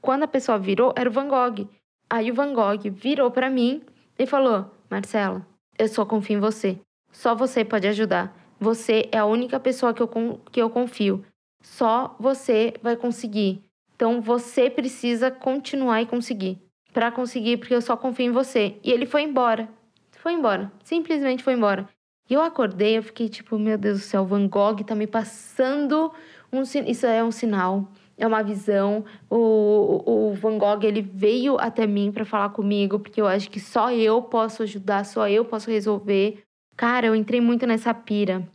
quando 0.00 0.22
a 0.22 0.28
pessoa 0.28 0.58
virou, 0.58 0.94
era 0.96 1.08
o 1.08 1.12
Van 1.12 1.28
Gogh. 1.28 1.68
Aí 2.08 2.30
o 2.30 2.34
Van 2.34 2.54
Gogh 2.54 2.90
virou 2.90 3.30
para 3.30 3.50
mim 3.50 3.82
e 4.18 4.26
falou: 4.26 4.70
Marcela, 4.90 5.46
eu 5.78 5.88
só 5.88 6.04
confio 6.04 6.38
em 6.38 6.40
você. 6.40 6.78
Só 7.12 7.34
você 7.34 7.64
pode 7.64 7.86
ajudar. 7.86 8.36
Você 8.60 9.08
é 9.12 9.18
a 9.18 9.24
única 9.24 9.60
pessoa 9.60 9.94
que 9.94 10.02
eu, 10.02 10.08
que 10.50 10.60
eu 10.60 10.70
confio. 10.70 11.24
Só 11.62 12.16
você 12.18 12.74
vai 12.82 12.96
conseguir. 12.96 13.62
Então 13.94 14.20
você 14.20 14.70
precisa 14.70 15.30
continuar 15.30 16.02
e 16.02 16.06
conseguir 16.06 16.58
para 16.92 17.12
conseguir, 17.12 17.58
porque 17.58 17.74
eu 17.74 17.80
só 17.80 17.96
confio 17.96 18.26
em 18.26 18.32
você. 18.32 18.76
E 18.82 18.90
ele 18.90 19.06
foi 19.06 19.22
embora. 19.22 19.68
Foi 20.12 20.32
embora. 20.32 20.72
Simplesmente 20.82 21.44
foi 21.44 21.52
embora. 21.52 21.88
E 22.28 22.34
eu 22.34 22.42
acordei, 22.42 22.98
eu 22.98 23.02
fiquei 23.02 23.28
tipo, 23.28 23.58
meu 23.58 23.78
Deus 23.78 24.00
do 24.00 24.04
céu, 24.04 24.24
Van 24.24 24.48
Gogh 24.48 24.82
tá 24.84 24.94
me 24.94 25.06
passando 25.06 26.12
um 26.52 26.62
Isso 26.62 27.06
é 27.06 27.22
um 27.22 27.30
sinal, 27.30 27.88
é 28.18 28.26
uma 28.26 28.42
visão. 28.42 29.04
O, 29.30 30.02
o 30.04 30.34
Van 30.34 30.58
Gogh, 30.58 30.84
ele 30.84 31.00
veio 31.00 31.56
até 31.58 31.86
mim 31.86 32.10
para 32.10 32.24
falar 32.24 32.50
comigo, 32.50 32.98
porque 32.98 33.20
eu 33.20 33.26
acho 33.26 33.48
que 33.48 33.60
só 33.60 33.92
eu 33.92 34.20
posso 34.20 34.64
ajudar, 34.64 35.04
só 35.04 35.28
eu 35.28 35.44
posso 35.44 35.70
resolver. 35.70 36.42
Cara, 36.76 37.06
eu 37.06 37.14
entrei 37.14 37.40
muito 37.40 37.66
nessa 37.66 37.94
pira. 37.94 38.46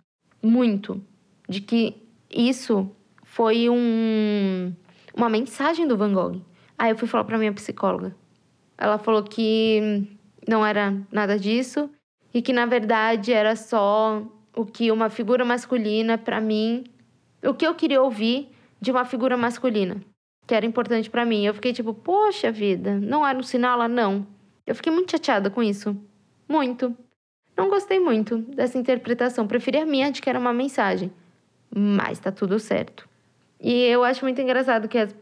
Muito. 0.42 1.02
De 1.48 1.62
que 1.62 1.96
isso 2.30 2.92
foi 3.24 3.70
um, 3.70 4.74
uma 5.16 5.30
mensagem 5.30 5.88
do 5.88 5.98
Van 5.98 6.14
Gogh. 6.14 6.42
Aí 6.78 6.92
eu 6.92 6.98
fui 6.98 7.08
falar 7.08 7.24
pra 7.24 7.38
minha 7.38 7.54
psicóloga. 7.54 8.14
Ela 8.78 8.98
falou 8.98 9.24
que 9.24 10.08
não 10.48 10.66
era 10.66 10.94
nada 11.12 11.40
disso 11.40 11.90
e 12.34 12.42
que 12.42 12.52
na 12.52 12.66
verdade 12.66 13.32
era 13.32 13.56
só 13.56 14.22
o 14.56 14.66
que 14.66 14.92
uma 14.92 15.10
figura 15.10 15.46
masculina 15.46 16.18
para 16.18 16.42
mim, 16.42 16.84
o 17.44 17.54
que 17.54 17.66
eu 17.66 17.74
queria 17.76 18.02
ouvir 18.02 18.53
de 18.84 18.92
uma 18.92 19.06
figura 19.06 19.38
masculina, 19.38 20.02
que 20.46 20.54
era 20.54 20.66
importante 20.66 21.10
para 21.10 21.26
mim. 21.26 21.46
Eu 21.46 21.54
fiquei 21.54 21.72
tipo, 21.72 21.94
poxa 21.94 22.52
vida, 22.52 23.00
não 23.00 23.26
era 23.26 23.40
um 23.40 23.44
sinal 23.44 23.78
lá 23.80 23.88
não. 23.88 24.28
Eu 24.68 24.76
fiquei 24.76 24.92
muito 24.92 25.12
chateada 25.12 25.50
com 25.50 25.64
isso, 25.64 25.96
muito. 26.50 26.96
Não 27.56 27.70
gostei 27.70 27.98
muito 27.98 28.40
dessa 28.40 28.78
interpretação, 28.78 29.48
preferi 29.48 29.78
a 29.78 29.86
minha 29.86 30.12
de 30.12 30.22
que 30.22 30.30
era 30.30 30.38
uma 30.38 30.52
mensagem. 30.52 31.14
Mas 31.74 32.20
tá 32.20 32.30
tudo 32.30 32.60
certo. 32.60 33.08
E 33.58 33.86
eu 33.86 34.04
acho 34.04 34.26
muito 34.26 34.42
engraçado 34.42 34.90
que 34.90 34.98
as 34.98 35.16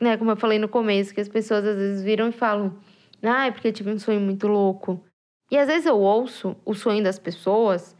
né, 0.00 0.16
como 0.16 0.30
eu 0.30 0.36
falei 0.36 0.58
no 0.58 0.68
começo, 0.68 1.14
que 1.14 1.20
as 1.20 1.28
pessoas 1.28 1.64
às 1.64 1.76
vezes 1.76 2.02
viram 2.02 2.28
e 2.28 2.32
falam: 2.32 2.74
"Ah, 3.22 3.46
é 3.46 3.50
porque 3.50 3.68
eu 3.68 3.72
tive 3.72 3.90
um 3.90 3.98
sonho 3.98 4.20
muito 4.20 4.48
louco". 4.48 4.98
E 5.50 5.58
às 5.58 5.68
vezes 5.68 5.84
eu 5.84 5.98
ouço 5.98 6.56
o 6.64 6.72
sonho 6.74 7.04
das 7.04 7.18
pessoas 7.18 7.94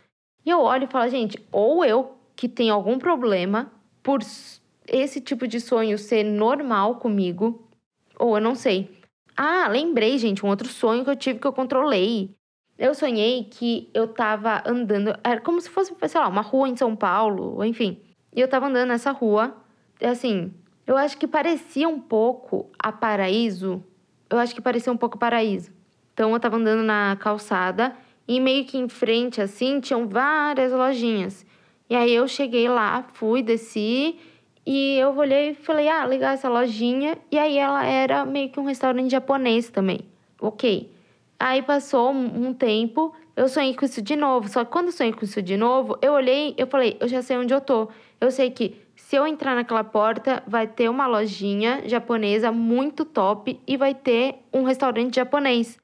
e 0.47 0.51
eu 0.51 0.61
olho 0.61 0.85
e 0.85 0.91
falo: 0.91 1.11
"Gente, 1.11 1.39
ou 1.53 1.85
eu 1.85 2.17
que 2.35 2.49
tenho 2.49 2.73
algum 2.73 2.99
problema 2.99 3.71
por 4.03 4.23
esse 4.89 5.21
tipo 5.21 5.47
de 5.47 5.61
sonho 5.61 5.99
ser 5.99 6.23
normal 6.25 6.97
comigo, 6.97 7.69
ou 8.19 8.37
eu 8.37 8.43
não 8.43 8.55
sei". 8.55 8.91
Ah, 9.37 9.69
lembrei, 9.69 10.17
gente, 10.19 10.45
um 10.45 10.49
outro 10.49 10.69
sonho 10.69 11.05
que 11.05 11.11
eu 11.11 11.17
tive 11.17 11.39
que 11.39 11.47
eu 11.47 11.53
controlei. 11.53 12.35
Eu 12.79 12.95
sonhei 12.95 13.45
que 13.45 13.89
eu 13.95 14.09
tava 14.09 14.63
andando, 14.67 15.17
era 15.23 15.41
como 15.41 15.61
se 15.61 15.71
fosse, 15.71 15.95
sei 16.09 16.21
lá, 16.21 16.29
uma 16.29 16.43
rua 16.43 16.69
em 16.69 16.77
São 16.77 16.97
Paulo, 16.97 17.65
enfim. 17.65 18.01
E 18.35 18.41
eu 18.41 18.49
tava 18.49 18.67
andando 18.67 18.89
nessa 18.89 19.13
rua, 19.13 19.57
assim, 20.03 20.53
eu 20.87 20.97
acho 20.97 21.17
que 21.17 21.27
parecia 21.27 21.89
um 21.89 22.01
pouco 22.01 22.71
a 22.79 22.91
Paraíso. 22.91 23.83
Eu 24.29 24.39
acho 24.39 24.55
que 24.55 24.61
parecia 24.61 24.93
um 24.93 24.97
pouco 24.97 25.19
Paraíso. 25.19 25.73
Então 26.13 26.33
eu 26.33 26.41
tava 26.41 26.57
andando 26.57 26.83
na 26.83 27.17
calçada 27.21 27.97
e 28.27 28.41
meio 28.41 28.65
que 28.65 28.77
em 28.77 28.89
frente 28.89 29.41
assim 29.41 29.81
tinham 29.81 30.09
várias 30.09 30.73
lojinhas. 30.73 31.47
E 31.89 31.95
aí 31.95 32.15
eu 32.15 32.27
cheguei 32.27 32.69
lá, 32.69 33.05
fui, 33.13 33.43
desci 33.43 34.19
e 34.67 34.97
eu 34.99 35.17
olhei 35.17 35.51
e 35.51 35.55
falei: 35.55 35.89
"Ah, 35.89 36.05
legal 36.05 36.33
essa 36.35 36.49
lojinha". 36.49 37.17
E 37.31 37.39
aí 37.39 37.59
ela 37.59 37.85
era 37.85 38.25
meio 38.25 38.51
que 38.51 38.61
um 38.61 38.65
restaurante 38.65 39.11
japonês 39.11 39.71
também. 39.71 40.01
OK. 40.41 40.91
Aí 41.39 41.63
passou 41.63 42.13
um, 42.13 42.49
um 42.49 42.55
tempo, 42.55 43.15
eu 43.37 43.49
sonhei 43.49 43.75
com 43.75 43.85
isso 43.85 44.01
de 44.03 44.17
novo. 44.17 44.49
Só 44.49 44.65
que 44.65 44.71
quando 44.71 44.87
eu 44.87 44.93
sonhei 44.93 45.13
com 45.13 45.25
isso 45.25 45.43
de 45.43 45.57
novo, 45.57 45.99
eu 46.03 46.13
olhei, 46.13 46.55
eu 46.57 46.67
falei: 46.67 46.97
"Eu 47.01 47.09
já 47.09 47.23
sei 47.23 47.37
onde 47.37 47.53
eu 47.55 47.61
tô". 47.61 47.89
Eu 48.21 48.31
sei 48.31 48.51
que 48.51 48.77
se 48.97 49.17
eu 49.17 49.27
entrar 49.27 49.55
naquela 49.55 49.85
porta, 49.85 50.43
vai 50.47 50.67
ter 50.67 50.89
uma 50.89 51.07
lojinha 51.07 51.87
japonesa 51.89 52.51
muito 52.53 53.05
top 53.05 53.61
e 53.67 53.77
vai 53.77 53.95
ter 53.95 54.37
um 54.53 54.63
restaurante 54.63 55.17
japonês. 55.17 55.79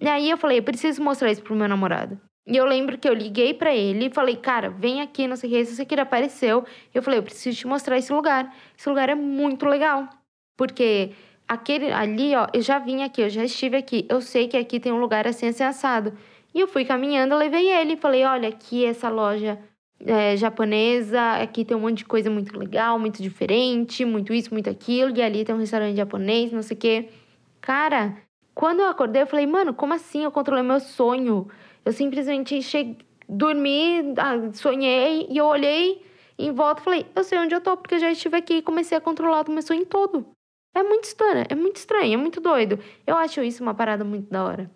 E 0.00 0.08
aí 0.08 0.30
eu 0.30 0.38
falei, 0.38 0.58
eu 0.58 0.62
preciso 0.62 1.02
mostrar 1.02 1.30
isso 1.30 1.42
pro 1.42 1.54
meu 1.54 1.68
namorado. 1.68 2.18
E 2.50 2.56
eu 2.56 2.64
lembro 2.64 2.98
que 2.98 3.08
eu 3.08 3.14
liguei 3.14 3.54
para 3.54 3.72
ele 3.72 4.06
e 4.06 4.10
falei, 4.10 4.34
cara, 4.34 4.70
vem 4.70 5.00
aqui, 5.00 5.28
não 5.28 5.36
sei 5.36 5.48
o 5.48 5.52
que, 5.52 5.58
esse 5.60 5.80
aqui 5.80 5.94
apareceu. 5.94 6.64
Eu 6.92 7.00
falei, 7.00 7.20
eu 7.20 7.22
preciso 7.22 7.56
te 7.56 7.64
mostrar 7.64 7.96
esse 7.96 8.12
lugar. 8.12 8.52
Esse 8.76 8.88
lugar 8.88 9.08
é 9.08 9.14
muito 9.14 9.66
legal. 9.66 10.08
Porque 10.56 11.12
aquele 11.46 11.92
ali, 11.92 12.34
ó, 12.34 12.48
eu 12.52 12.60
já 12.60 12.80
vim 12.80 13.04
aqui, 13.04 13.22
eu 13.22 13.30
já 13.30 13.44
estive 13.44 13.76
aqui. 13.76 14.04
Eu 14.08 14.20
sei 14.20 14.48
que 14.48 14.56
aqui 14.56 14.80
tem 14.80 14.90
um 14.90 14.98
lugar 14.98 15.28
assim, 15.28 15.46
assim, 15.46 15.62
assado. 15.62 16.12
E 16.52 16.58
eu 16.58 16.66
fui 16.66 16.84
caminhando, 16.84 17.36
levei 17.36 17.68
ele. 17.68 17.96
Falei, 17.96 18.24
olha, 18.24 18.48
aqui 18.48 18.84
essa 18.84 19.08
loja 19.08 19.56
é, 20.04 20.36
japonesa, 20.36 21.34
aqui 21.40 21.64
tem 21.64 21.76
um 21.76 21.80
monte 21.80 21.98
de 21.98 22.04
coisa 22.04 22.28
muito 22.28 22.58
legal, 22.58 22.98
muito 22.98 23.22
diferente, 23.22 24.04
muito 24.04 24.34
isso, 24.34 24.52
muito 24.52 24.68
aquilo. 24.68 25.16
E 25.16 25.22
ali 25.22 25.44
tem 25.44 25.54
um 25.54 25.58
restaurante 25.58 25.96
japonês, 25.96 26.50
não 26.50 26.62
sei 26.62 26.76
o 26.76 26.80
quê. 26.80 27.08
Cara, 27.60 28.16
quando 28.56 28.80
eu 28.80 28.88
acordei, 28.88 29.22
eu 29.22 29.26
falei, 29.28 29.46
mano, 29.46 29.72
como 29.72 29.94
assim 29.94 30.24
eu 30.24 30.32
controlei 30.32 30.64
meu 30.64 30.80
sonho? 30.80 31.48
Eu 31.84 31.92
simplesmente 31.92 32.62
cheguei, 32.62 32.98
dormi, 33.28 34.14
ah, 34.16 34.52
sonhei 34.52 35.26
e 35.30 35.38
eu 35.38 35.46
olhei 35.46 36.04
em 36.38 36.52
volta 36.52 36.80
e 36.80 36.84
falei, 36.84 37.06
eu 37.14 37.24
sei 37.24 37.38
onde 37.38 37.54
eu 37.54 37.60
tô, 37.60 37.76
porque 37.76 37.94
eu 37.94 37.98
já 37.98 38.10
estive 38.10 38.36
aqui 38.36 38.54
e 38.54 38.62
comecei 38.62 38.96
a 38.96 39.00
controlar 39.00 39.48
o 39.48 39.52
meu 39.52 39.62
sonho 39.62 39.84
todo. 39.86 40.26
É 40.74 40.82
muito 40.82 41.04
estranho, 41.04 41.46
é 41.48 41.54
muito 41.54 41.76
estranho, 41.76 42.14
é 42.14 42.16
muito 42.16 42.40
doido. 42.40 42.78
Eu 43.06 43.16
acho 43.16 43.42
isso 43.42 43.62
uma 43.62 43.74
parada 43.74 44.04
muito 44.04 44.30
da 44.30 44.44
hora. 44.44 44.70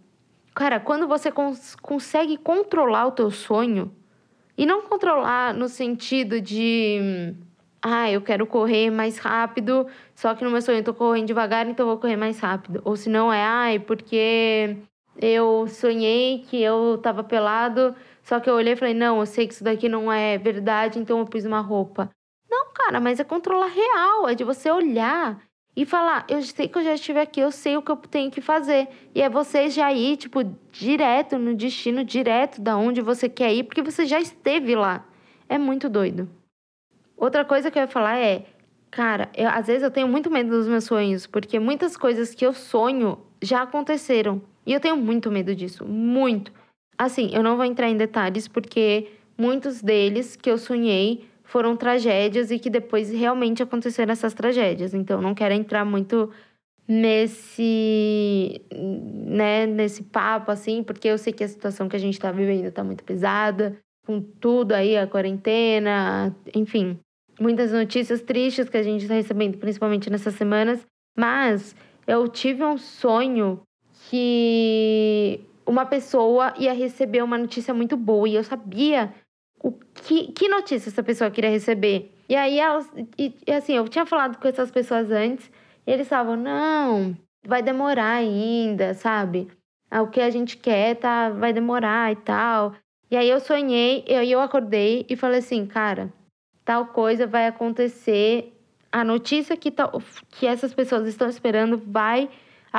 Cara, 0.55 0.81
quando 0.81 1.07
você 1.07 1.31
cons 1.31 1.75
consegue 1.77 2.37
controlar 2.37 3.07
o 3.07 3.13
teu 3.13 3.31
sonho, 3.31 3.93
e 4.57 4.67
não 4.67 4.83
controlar 4.83 5.53
no 5.55 5.69
sentido 5.69 6.41
de 6.41 7.35
ah, 7.83 8.11
eu 8.11 8.23
quero 8.23 8.47
correr 8.47 8.91
mais 8.91 9.19
rápido, 9.19 9.87
só 10.15 10.35
que 10.35 10.45
no 10.45 10.51
meu 10.51 10.63
sonho 10.63 10.79
eu 10.79 10.85
tô 10.85 10.95
correndo 10.95 11.27
devagar, 11.27 11.67
então 11.69 11.85
eu 11.85 11.91
vou 11.91 11.99
correr 11.99 12.17
mais 12.17 12.39
rápido. 12.39 12.81
Ou 12.85 12.97
se 12.97 13.09
não 13.11 13.33
é, 13.33 13.43
ai, 13.43 13.79
porque 13.79 14.77
eu 15.21 15.67
sonhei 15.69 16.45
que 16.49 16.61
eu 16.61 16.99
tava 17.03 17.23
pelado, 17.23 17.95
só 18.23 18.41
que 18.41 18.49
eu 18.49 18.55
olhei 18.55 18.73
e 18.73 18.77
falei, 18.77 18.95
não, 18.95 19.21
eu 19.21 19.27
sei 19.27 19.47
que 19.47 19.55
isso 19.55 19.65
daqui 19.65 19.89
não 19.89 20.13
é 20.13 20.39
verdade, 20.39 20.99
então 20.99 21.19
eu 21.19 21.27
pus 21.27 21.45
uma 21.45 21.61
roupa. 21.61 22.11
Não, 22.51 22.73
cara, 22.73 23.01
mas 23.01 23.21
é 23.21 23.25
controlar 23.25 23.67
real, 23.67 24.29
é 24.29 24.35
de 24.35 24.45
você 24.45 24.71
olhar 24.71 25.41
e 25.77 25.85
falar, 25.85 26.25
eu 26.29 26.41
sei 26.41 26.69
que 26.69 26.79
eu 26.79 26.85
já 26.85 26.95
estive 26.95 27.19
aqui, 27.19 27.41
eu 27.41 27.51
sei 27.51 27.77
o 27.77 27.83
que 27.83 27.91
eu 27.91 27.97
tenho 27.97 28.31
que 28.31 28.41
fazer. 28.41 28.89
E 29.15 29.21
é 29.21 29.29
você 29.29 29.69
já 29.69 29.93
ir, 29.93 30.17
tipo, 30.17 30.45
direto 30.71 31.37
no 31.37 31.55
destino, 31.55 32.05
direto 32.05 32.61
da 32.61 32.77
onde 32.77 33.01
você 33.01 33.29
quer 33.29 33.53
ir, 33.53 33.65
porque 33.65 33.83
você 33.83 34.07
já 34.07 34.21
esteve 34.21 34.77
lá. 34.77 35.05
É 35.49 35.59
muito 35.59 35.89
doido. 35.89 36.29
Outra 37.17 37.45
coisa 37.45 37.71
que 37.71 37.79
eu 37.79 37.83
ia 37.83 37.89
falar 37.89 38.19
é, 38.19 38.47
cara, 38.91 39.29
eu, 39.35 39.49
às 39.49 39.67
vezes 39.67 39.83
eu 39.83 39.91
tenho 39.91 40.07
muito 40.07 40.31
medo 40.31 40.51
dos 40.51 40.69
meus 40.69 40.85
sonhos, 40.85 41.27
porque 41.27 41.59
muitas 41.59 41.97
coisas 41.97 42.35
que 42.35 42.47
eu 42.47 42.53
sonho 42.53 43.19
já 43.43 43.63
aconteceram. 43.63 44.41
E 44.67 44.73
eu 44.73 44.81
tenho 44.81 44.97
muito 44.97 45.31
medo 45.31 45.55
disso, 45.55 45.85
muito. 45.85 46.53
Assim, 46.97 47.31
eu 47.33 47.43
não 47.43 47.57
vou 47.57 47.65
entrar 47.65 47.89
em 47.89 47.97
detalhes, 47.97 48.49
porque 48.49 49.09
muitos 49.37 49.83
deles 49.83 50.37
que 50.37 50.51
eu 50.51 50.59
sonhei 50.59 51.25
foram 51.43 51.77
tragédias 51.77 52.51
e 52.51 52.59
que 52.59 52.71
depois 52.71 53.11
realmente 53.11 53.63
aconteceram 53.63 54.13
essas 54.13 54.33
tragédias. 54.33 54.95
Então, 54.95 55.21
não 55.21 55.35
quero 55.35 55.55
entrar 55.55 55.85
muito 55.85 56.31
nesse, 56.87 58.61
né, 58.73 59.67
nesse 59.67 60.03
papo, 60.03 60.51
assim, 60.51 60.83
porque 60.83 61.09
eu 61.09 61.19
sei 61.19 61.33
que 61.33 61.45
a 61.45 61.49
situação 61.49 61.89
que 61.89 61.97
a 61.97 61.99
gente 61.99 62.15
está 62.15 62.31
vivendo 62.31 62.67
está 62.67 62.85
muito 62.85 63.05
pesada, 63.05 63.77
com 64.07 64.21
tudo 64.21 64.73
aí, 64.73 64.97
a 64.97 65.07
quarentena, 65.07 66.35
enfim 66.55 66.99
muitas 67.41 67.73
notícias 67.73 68.23
tristes 68.23 68.69
que 68.69 68.77
a 68.77 68.83
gente 68.83 69.03
está 69.03 69.15
recebendo, 69.15 69.59
principalmente 69.59 70.11
nessas 70.11 70.35
semanas. 70.35 70.87
Mas 71.17 71.75
eu 72.07 72.29
tive 72.29 72.65
um 72.65 72.77
sonho 72.77 73.61
que 74.11 75.41
uma 75.67 75.87
pessoa 75.87 76.53
ia 76.59 76.73
receber 76.73 77.23
uma 77.23 77.39
notícia 77.39 77.73
muito 77.73 77.97
boa 77.97 78.29
e 78.29 78.35
eu 78.35 78.45
sabia 78.45 79.15
o 79.63 79.73
que, 79.73 80.33
que 80.33 80.49
notícia 80.49 80.91
essa 80.91 81.03
pessoa 81.03 81.31
queria 81.31 81.51
receber. 81.51 82.13
E 82.29 82.37
aí 82.37 82.59
elas, 82.59 82.91
e, 83.19 83.35
e 83.47 83.53
assim, 83.53 83.75
eu 83.75 83.89
tinha 83.89 84.05
falado 84.05 84.39
com 84.39 84.47
essas 84.49 84.71
pessoas 84.71 85.11
antes 85.11 85.51
e 85.87 85.91
eles 85.91 86.07
estavam, 86.07 86.37
não, 86.37 87.17
vai 87.47 87.63
demorar 87.63 88.17
ainda, 88.17 88.95
sabe? 88.95 89.49
Ah, 89.91 90.03
o 90.03 90.09
que 90.09 90.21
a 90.21 90.31
gente 90.31 90.57
quer 90.57 90.97
tá, 90.97 91.31
vai 91.31 91.53
demorar 91.53 92.13
e 92.13 92.17
tal. 92.17 92.75
E 93.11 93.17
aí 93.17 93.29
eu 93.29 93.41
sonhei, 93.41 94.05
e 94.09 94.15
aí 94.15 94.33
eu 94.33 94.41
acordei 94.41 95.07
e 95.09 95.17
falei 95.17 95.39
assim, 95.39 95.67
cara, 95.67 96.13
tal 96.65 96.87
coisa 96.87 97.27
vai 97.27 97.47
acontecer. 97.47 98.53
A 98.91 99.05
notícia 99.05 99.57
que, 99.57 99.71
tá, 99.71 99.91
que 100.31 100.47
essas 100.47 100.75
pessoas 100.75 101.07
estão 101.07 101.29
esperando 101.29 101.81
vai 101.87 102.29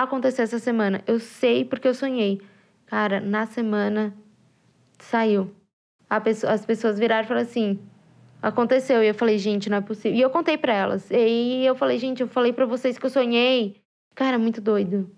acontecer 0.03 0.41
essa 0.41 0.59
semana. 0.59 1.01
Eu 1.07 1.19
sei 1.19 1.63
porque 1.65 1.87
eu 1.87 1.93
sonhei. 1.93 2.41
Cara, 2.85 3.19
na 3.19 3.45
semana 3.45 4.13
saiu. 4.99 5.51
Pessoa, 6.23 6.53
as 6.53 6.65
pessoas 6.65 6.99
viraram 6.99 7.25
e 7.25 7.27
falaram 7.27 7.47
assim: 7.47 7.79
aconteceu. 8.41 9.03
E 9.03 9.07
eu 9.07 9.13
falei, 9.13 9.37
gente, 9.37 9.69
não 9.69 9.77
é 9.77 9.81
possível. 9.81 10.17
E 10.17 10.21
eu 10.21 10.29
contei 10.29 10.57
pra 10.57 10.73
elas. 10.73 11.09
E 11.11 11.65
eu 11.65 11.75
falei, 11.75 11.97
gente, 11.97 12.21
eu 12.21 12.27
falei 12.27 12.53
pra 12.53 12.65
vocês 12.65 12.97
que 12.97 13.05
eu 13.05 13.09
sonhei. 13.09 13.81
Cara, 14.13 14.37
muito 14.37 14.61
doido. 14.61 15.09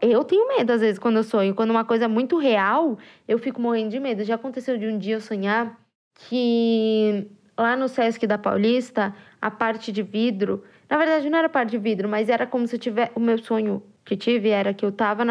Eu 0.00 0.24
tenho 0.24 0.48
medo 0.48 0.72
às 0.72 0.80
vezes 0.80 0.98
quando 0.98 1.16
eu 1.16 1.22
sonho. 1.22 1.54
Quando 1.54 1.70
uma 1.70 1.84
coisa 1.84 2.06
é 2.06 2.08
muito 2.08 2.38
real, 2.38 2.98
eu 3.28 3.38
fico 3.38 3.60
morrendo 3.60 3.90
de 3.90 4.00
medo. 4.00 4.24
Já 4.24 4.36
aconteceu 4.36 4.78
de 4.78 4.86
um 4.86 4.98
dia 4.98 5.16
eu 5.16 5.20
sonhar 5.20 5.78
que 6.14 7.28
lá 7.56 7.76
no 7.76 7.88
Sesc 7.88 8.26
da 8.26 8.38
Paulista, 8.38 9.14
a 9.40 9.50
parte 9.50 9.92
de 9.92 10.02
vidro, 10.02 10.64
na 10.88 10.96
verdade 10.96 11.28
não 11.28 11.38
era 11.38 11.48
parte 11.48 11.70
de 11.72 11.78
vidro, 11.78 12.08
mas 12.08 12.28
era 12.28 12.46
como 12.46 12.66
se 12.66 12.76
eu 12.76 12.80
tivesse, 12.80 13.12
o 13.14 13.20
meu 13.20 13.36
sonho 13.38 13.82
que 14.04 14.16
tive 14.16 14.50
era 14.50 14.74
que 14.74 14.84
eu 14.84 14.92
tava 14.92 15.24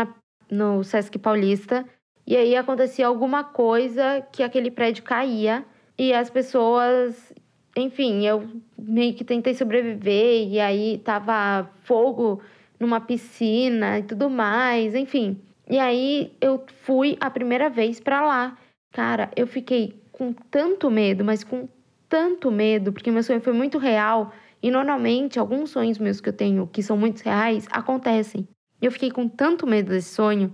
no 0.50 0.84
Sesc 0.84 1.18
Paulista 1.20 1.86
e 2.30 2.38
aí 2.38 2.56
acontecia 2.56 3.08
alguma 3.08 3.44
coisa 3.44 4.22
que 4.32 4.44
aquele 4.44 4.70
prédio 4.70 5.04
caía 5.04 5.66
e 5.98 6.14
as 6.14 6.30
pessoas, 6.30 7.34
enfim, 7.76 8.26
eu 8.26 8.48
meio 8.78 9.16
que 9.16 9.24
tentei 9.24 9.54
sobreviver 9.56 10.48
e 10.48 10.60
aí 10.60 11.00
tava 11.00 11.70
fogo 11.82 12.40
numa 12.80 13.02
piscina 13.02 14.00
e 14.00 14.04
tudo 14.04 14.30
mais, 14.30 14.94
enfim. 14.94 15.42
E 15.68 15.78
aí 15.80 16.32
eu 16.40 16.64
fui 16.84 17.18
a 17.20 17.30
primeira 17.30 17.70
vez 17.70 18.00
para 18.00 18.26
lá. 18.26 18.58
Cara, 18.92 19.32
eu 19.36 19.48
fiquei 19.48 20.00
com 20.12 20.32
tanto 20.32 20.90
medo, 20.92 21.26
mas 21.26 21.44
com 21.44 21.68
tanto 22.08 22.52
medo, 22.52 22.94
porque 22.94 23.12
meu 23.12 23.24
sonho 23.24 23.42
foi 23.42 23.54
muito 23.54 23.78
real. 23.78 24.32
E 24.62 24.70
normalmente, 24.70 25.40
alguns 25.40 25.72
sonhos 25.72 25.98
meus 25.98 26.22
que 26.22 26.30
eu 26.30 26.34
tenho, 26.34 26.68
que 26.68 26.84
são 26.84 26.98
muito 26.98 27.22
reais, 27.22 27.68
acontecem. 27.72 28.48
Eu 28.82 28.92
fiquei 28.92 29.12
com 29.12 29.28
tanto 29.28 29.68
medo 29.68 29.90
desse 29.90 30.14
sonho 30.14 30.54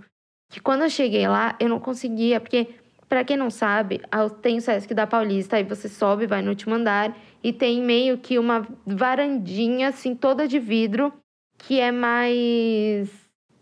que 0.50 0.60
quando 0.60 0.84
eu 0.84 0.90
cheguei 0.90 1.28
lá, 1.28 1.56
eu 1.60 1.70
não 1.70 1.80
conseguia, 1.80 2.40
porque, 2.40 2.70
para 3.10 3.24
quem 3.24 3.38
não 3.38 3.50
sabe, 3.50 4.02
tem 4.42 4.58
o 4.58 4.62
Sesc 4.62 4.94
da 4.94 5.06
Paulista, 5.08 5.58
aí 5.58 5.64
você 5.64 5.90
sobe, 5.90 6.28
vai 6.28 6.42
no 6.42 6.50
último 6.50 6.76
andar, 6.76 7.16
e 7.44 7.52
tem 7.52 7.82
meio 7.82 8.18
que 8.18 8.40
uma 8.40 8.68
varandinha, 8.86 9.90
assim, 9.90 10.16
toda 10.16 10.48
de 10.48 10.60
vidro, 10.60 11.14
que 11.58 11.80
é 11.80 11.92
mais. 11.92 13.10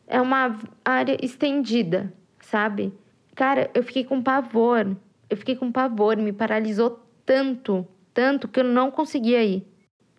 É 0.08 0.22
uma 0.22 0.60
área 0.84 1.18
estendida, 1.24 2.14
sabe? 2.40 2.94
Cara, 3.36 3.70
eu 3.74 3.84
fiquei 3.84 4.04
com 4.04 4.22
pavor. 4.22 4.96
Eu 5.30 5.38
fiquei 5.38 5.56
com 5.56 5.72
pavor, 5.72 6.18
me 6.18 6.32
paralisou 6.32 7.00
tanto, 7.26 7.88
tanto 8.14 8.48
que 8.48 8.60
eu 8.60 8.64
não 8.64 8.92
conseguia 8.92 9.44
ir. 9.44 9.66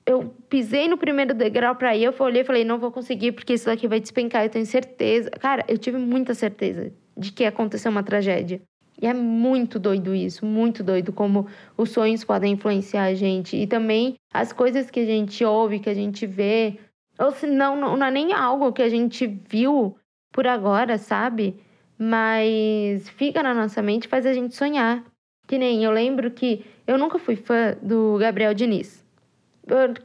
Eu 0.06 0.34
pisei 0.50 0.86
no 0.86 0.98
primeiro 0.98 1.32
degrau 1.32 1.74
para 1.76 1.96
ir, 1.96 2.04
eu 2.04 2.14
olhei 2.18 2.42
e 2.42 2.44
falei, 2.44 2.64
não 2.64 2.78
vou 2.78 2.92
conseguir 2.92 3.32
porque 3.32 3.54
isso 3.54 3.66
daqui 3.66 3.88
vai 3.88 4.00
despencar, 4.00 4.44
eu 4.44 4.50
tenho 4.50 4.66
certeza. 4.66 5.30
Cara, 5.30 5.64
eu 5.66 5.78
tive 5.78 5.96
muita 5.96 6.34
certeza 6.34 6.92
de 7.16 7.32
que 7.32 7.44
aconteceu 7.44 7.90
uma 7.90 8.02
tragédia. 8.02 8.60
E 9.00 9.06
é 9.06 9.14
muito 9.14 9.78
doido 9.78 10.14
isso, 10.14 10.46
muito 10.46 10.82
doido 10.84 11.12
como 11.12 11.46
os 11.76 11.90
sonhos 11.90 12.22
podem 12.22 12.52
influenciar 12.52 13.04
a 13.04 13.14
gente. 13.14 13.56
E 13.56 13.66
também 13.66 14.14
as 14.32 14.52
coisas 14.52 14.90
que 14.90 15.00
a 15.00 15.04
gente 15.04 15.44
ouve, 15.44 15.80
que 15.80 15.90
a 15.90 15.94
gente 15.94 16.26
vê. 16.26 16.78
Ou 17.18 17.30
se 17.32 17.46
não, 17.46 17.96
não 17.96 18.06
é 18.06 18.10
nem 18.10 18.32
algo 18.32 18.72
que 18.72 18.82
a 18.82 18.88
gente 18.88 19.26
viu 19.26 19.96
por 20.32 20.46
agora, 20.46 20.96
sabe? 20.96 21.56
Mas 21.98 23.08
fica 23.10 23.42
na 23.42 23.54
nossa 23.54 23.82
mente, 23.82 24.08
faz 24.08 24.26
a 24.26 24.32
gente 24.32 24.54
sonhar. 24.54 25.04
Que 25.46 25.58
nem 25.58 25.84
eu 25.84 25.90
lembro 25.90 26.30
que 26.30 26.64
eu 26.86 26.96
nunca 26.96 27.18
fui 27.18 27.36
fã 27.36 27.76
do 27.82 28.16
Gabriel 28.18 28.54
Diniz. 28.54 29.03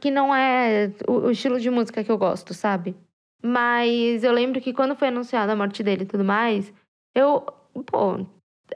Que 0.00 0.10
não 0.10 0.34
é 0.34 0.90
o, 1.06 1.30
estilo 1.30 1.60
de 1.60 1.70
música 1.70 2.02
que 2.02 2.10
eu 2.10 2.16
gosto, 2.16 2.54
sabe? 2.54 2.94
Mas 3.42 4.24
eu 4.24 4.32
lembro 4.32 4.60
que 4.60 4.72
quando 4.72 4.96
foi 4.96 5.08
anunciada 5.08 5.52
a 5.52 5.56
morte 5.56 5.82
dele 5.82 6.04
e 6.04 6.06
tudo 6.06 6.24
mais, 6.24 6.72
eu. 7.14 7.40
Pô, 7.86 8.26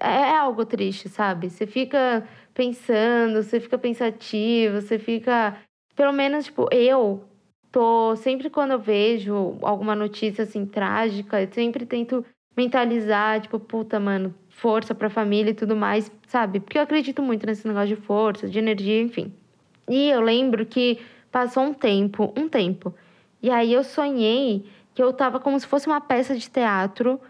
é, 0.00 0.30
é 0.30 0.36
algo 0.36 0.64
triste, 0.64 1.08
sabe? 1.08 1.50
Você 1.50 1.66
fica 1.66 2.26
pensando, 2.52 3.42
você 3.42 3.60
fica 3.60 3.78
pensativo, 3.78 4.80
você 4.80 4.98
fica. 4.98 5.56
Pelo 5.96 6.12
menos, 6.12 6.46
tipo, 6.46 6.68
eu 6.72 7.24
tô. 7.72 8.14
Sempre 8.16 8.50
quando 8.50 8.72
eu 8.72 8.78
vejo 8.78 9.58
alguma 9.62 9.94
notícia 9.94 10.44
assim 10.44 10.66
trágica, 10.66 11.40
eu 11.40 11.52
sempre 11.52 11.86
tento 11.86 12.24
mentalizar, 12.56 13.40
tipo, 13.40 13.58
puta, 13.58 13.98
mano, 13.98 14.34
força 14.48 14.94
para 14.94 15.08
a 15.08 15.10
família 15.10 15.50
e 15.50 15.54
tudo 15.54 15.74
mais, 15.74 16.10
sabe? 16.28 16.60
Porque 16.60 16.78
eu 16.78 16.82
acredito 16.82 17.22
muito 17.22 17.46
nesse 17.46 17.66
negócio 17.66 17.96
de 17.96 18.02
força, 18.02 18.48
de 18.48 18.58
energia, 18.58 19.00
enfim. 19.00 19.32
E 19.88 20.08
eu 20.10 20.20
lembro 20.20 20.64
que 20.66 21.00
passou 21.30 21.64
um 21.64 21.74
tempo, 21.74 22.32
um 22.36 22.48
tempo. 22.48 22.94
E 23.42 23.50
aí 23.50 23.72
eu 23.72 23.84
sonhei 23.84 24.64
que 24.94 25.02
eu 25.02 25.12
tava 25.12 25.40
como 25.40 25.58
se 25.58 25.66
fosse 25.66 25.86
uma 25.86 26.00
peça 26.00 26.36
de 26.36 26.48
teatro 26.50 27.20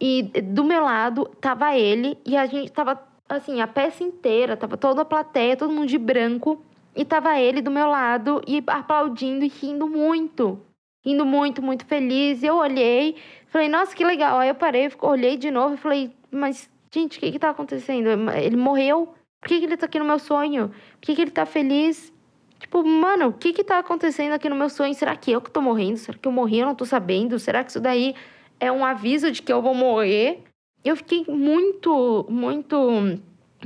E 0.00 0.24
do 0.42 0.64
meu 0.64 0.82
lado 0.82 1.26
tava 1.40 1.76
ele 1.76 2.18
e 2.26 2.36
a 2.36 2.46
gente 2.46 2.72
tava 2.72 3.00
assim, 3.28 3.60
a 3.60 3.66
peça 3.68 4.02
inteira, 4.02 4.56
tava 4.56 4.76
toda 4.76 5.02
a 5.02 5.04
plateia, 5.04 5.56
todo 5.56 5.72
mundo 5.72 5.86
de 5.86 5.98
branco. 5.98 6.64
E 6.94 7.04
tava 7.04 7.38
ele 7.38 7.62
do 7.62 7.70
meu 7.70 7.88
lado 7.88 8.42
e 8.46 8.62
aplaudindo 8.66 9.44
e 9.44 9.48
rindo 9.48 9.88
muito. 9.88 10.60
Rindo 11.04 11.24
muito, 11.24 11.62
muito 11.62 11.86
feliz. 11.86 12.42
E 12.42 12.46
eu 12.46 12.56
olhei, 12.56 13.16
falei, 13.46 13.68
nossa, 13.68 13.94
que 13.94 14.04
legal. 14.04 14.38
Aí 14.38 14.48
eu 14.48 14.54
parei, 14.54 14.90
olhei 15.00 15.36
de 15.36 15.50
novo 15.50 15.74
e 15.74 15.78
falei, 15.78 16.12
mas, 16.30 16.68
gente, 16.92 17.18
o 17.18 17.20
que 17.20 17.32
que 17.32 17.38
tá 17.38 17.50
acontecendo? 17.50 18.08
Ele 18.32 18.56
morreu? 18.56 19.14
Por 19.42 19.48
que, 19.48 19.58
que 19.58 19.64
ele 19.66 19.76
tá 19.76 19.86
aqui 19.86 19.98
no 19.98 20.04
meu 20.04 20.20
sonho? 20.20 20.68
Por 20.68 21.00
que, 21.00 21.16
que 21.16 21.20
ele 21.20 21.32
tá 21.32 21.44
feliz? 21.44 22.12
Tipo, 22.60 22.84
mano, 22.84 23.26
o 23.26 23.32
que 23.32 23.52
que 23.52 23.64
tá 23.64 23.80
acontecendo 23.80 24.32
aqui 24.32 24.48
no 24.48 24.54
meu 24.54 24.70
sonho? 24.70 24.94
Será 24.94 25.16
que 25.16 25.32
eu 25.32 25.40
que 25.40 25.50
tô 25.50 25.60
morrendo? 25.60 25.96
Será 25.96 26.16
que 26.16 26.28
eu 26.28 26.30
morri? 26.30 26.60
Eu 26.60 26.66
não 26.66 26.76
tô 26.76 26.84
sabendo? 26.84 27.36
Será 27.40 27.64
que 27.64 27.70
isso 27.70 27.80
daí 27.80 28.14
é 28.60 28.70
um 28.70 28.84
aviso 28.84 29.32
de 29.32 29.42
que 29.42 29.52
eu 29.52 29.60
vou 29.60 29.74
morrer? 29.74 30.44
Eu 30.84 30.94
fiquei 30.94 31.24
muito, 31.28 32.24
muito 32.30 33.18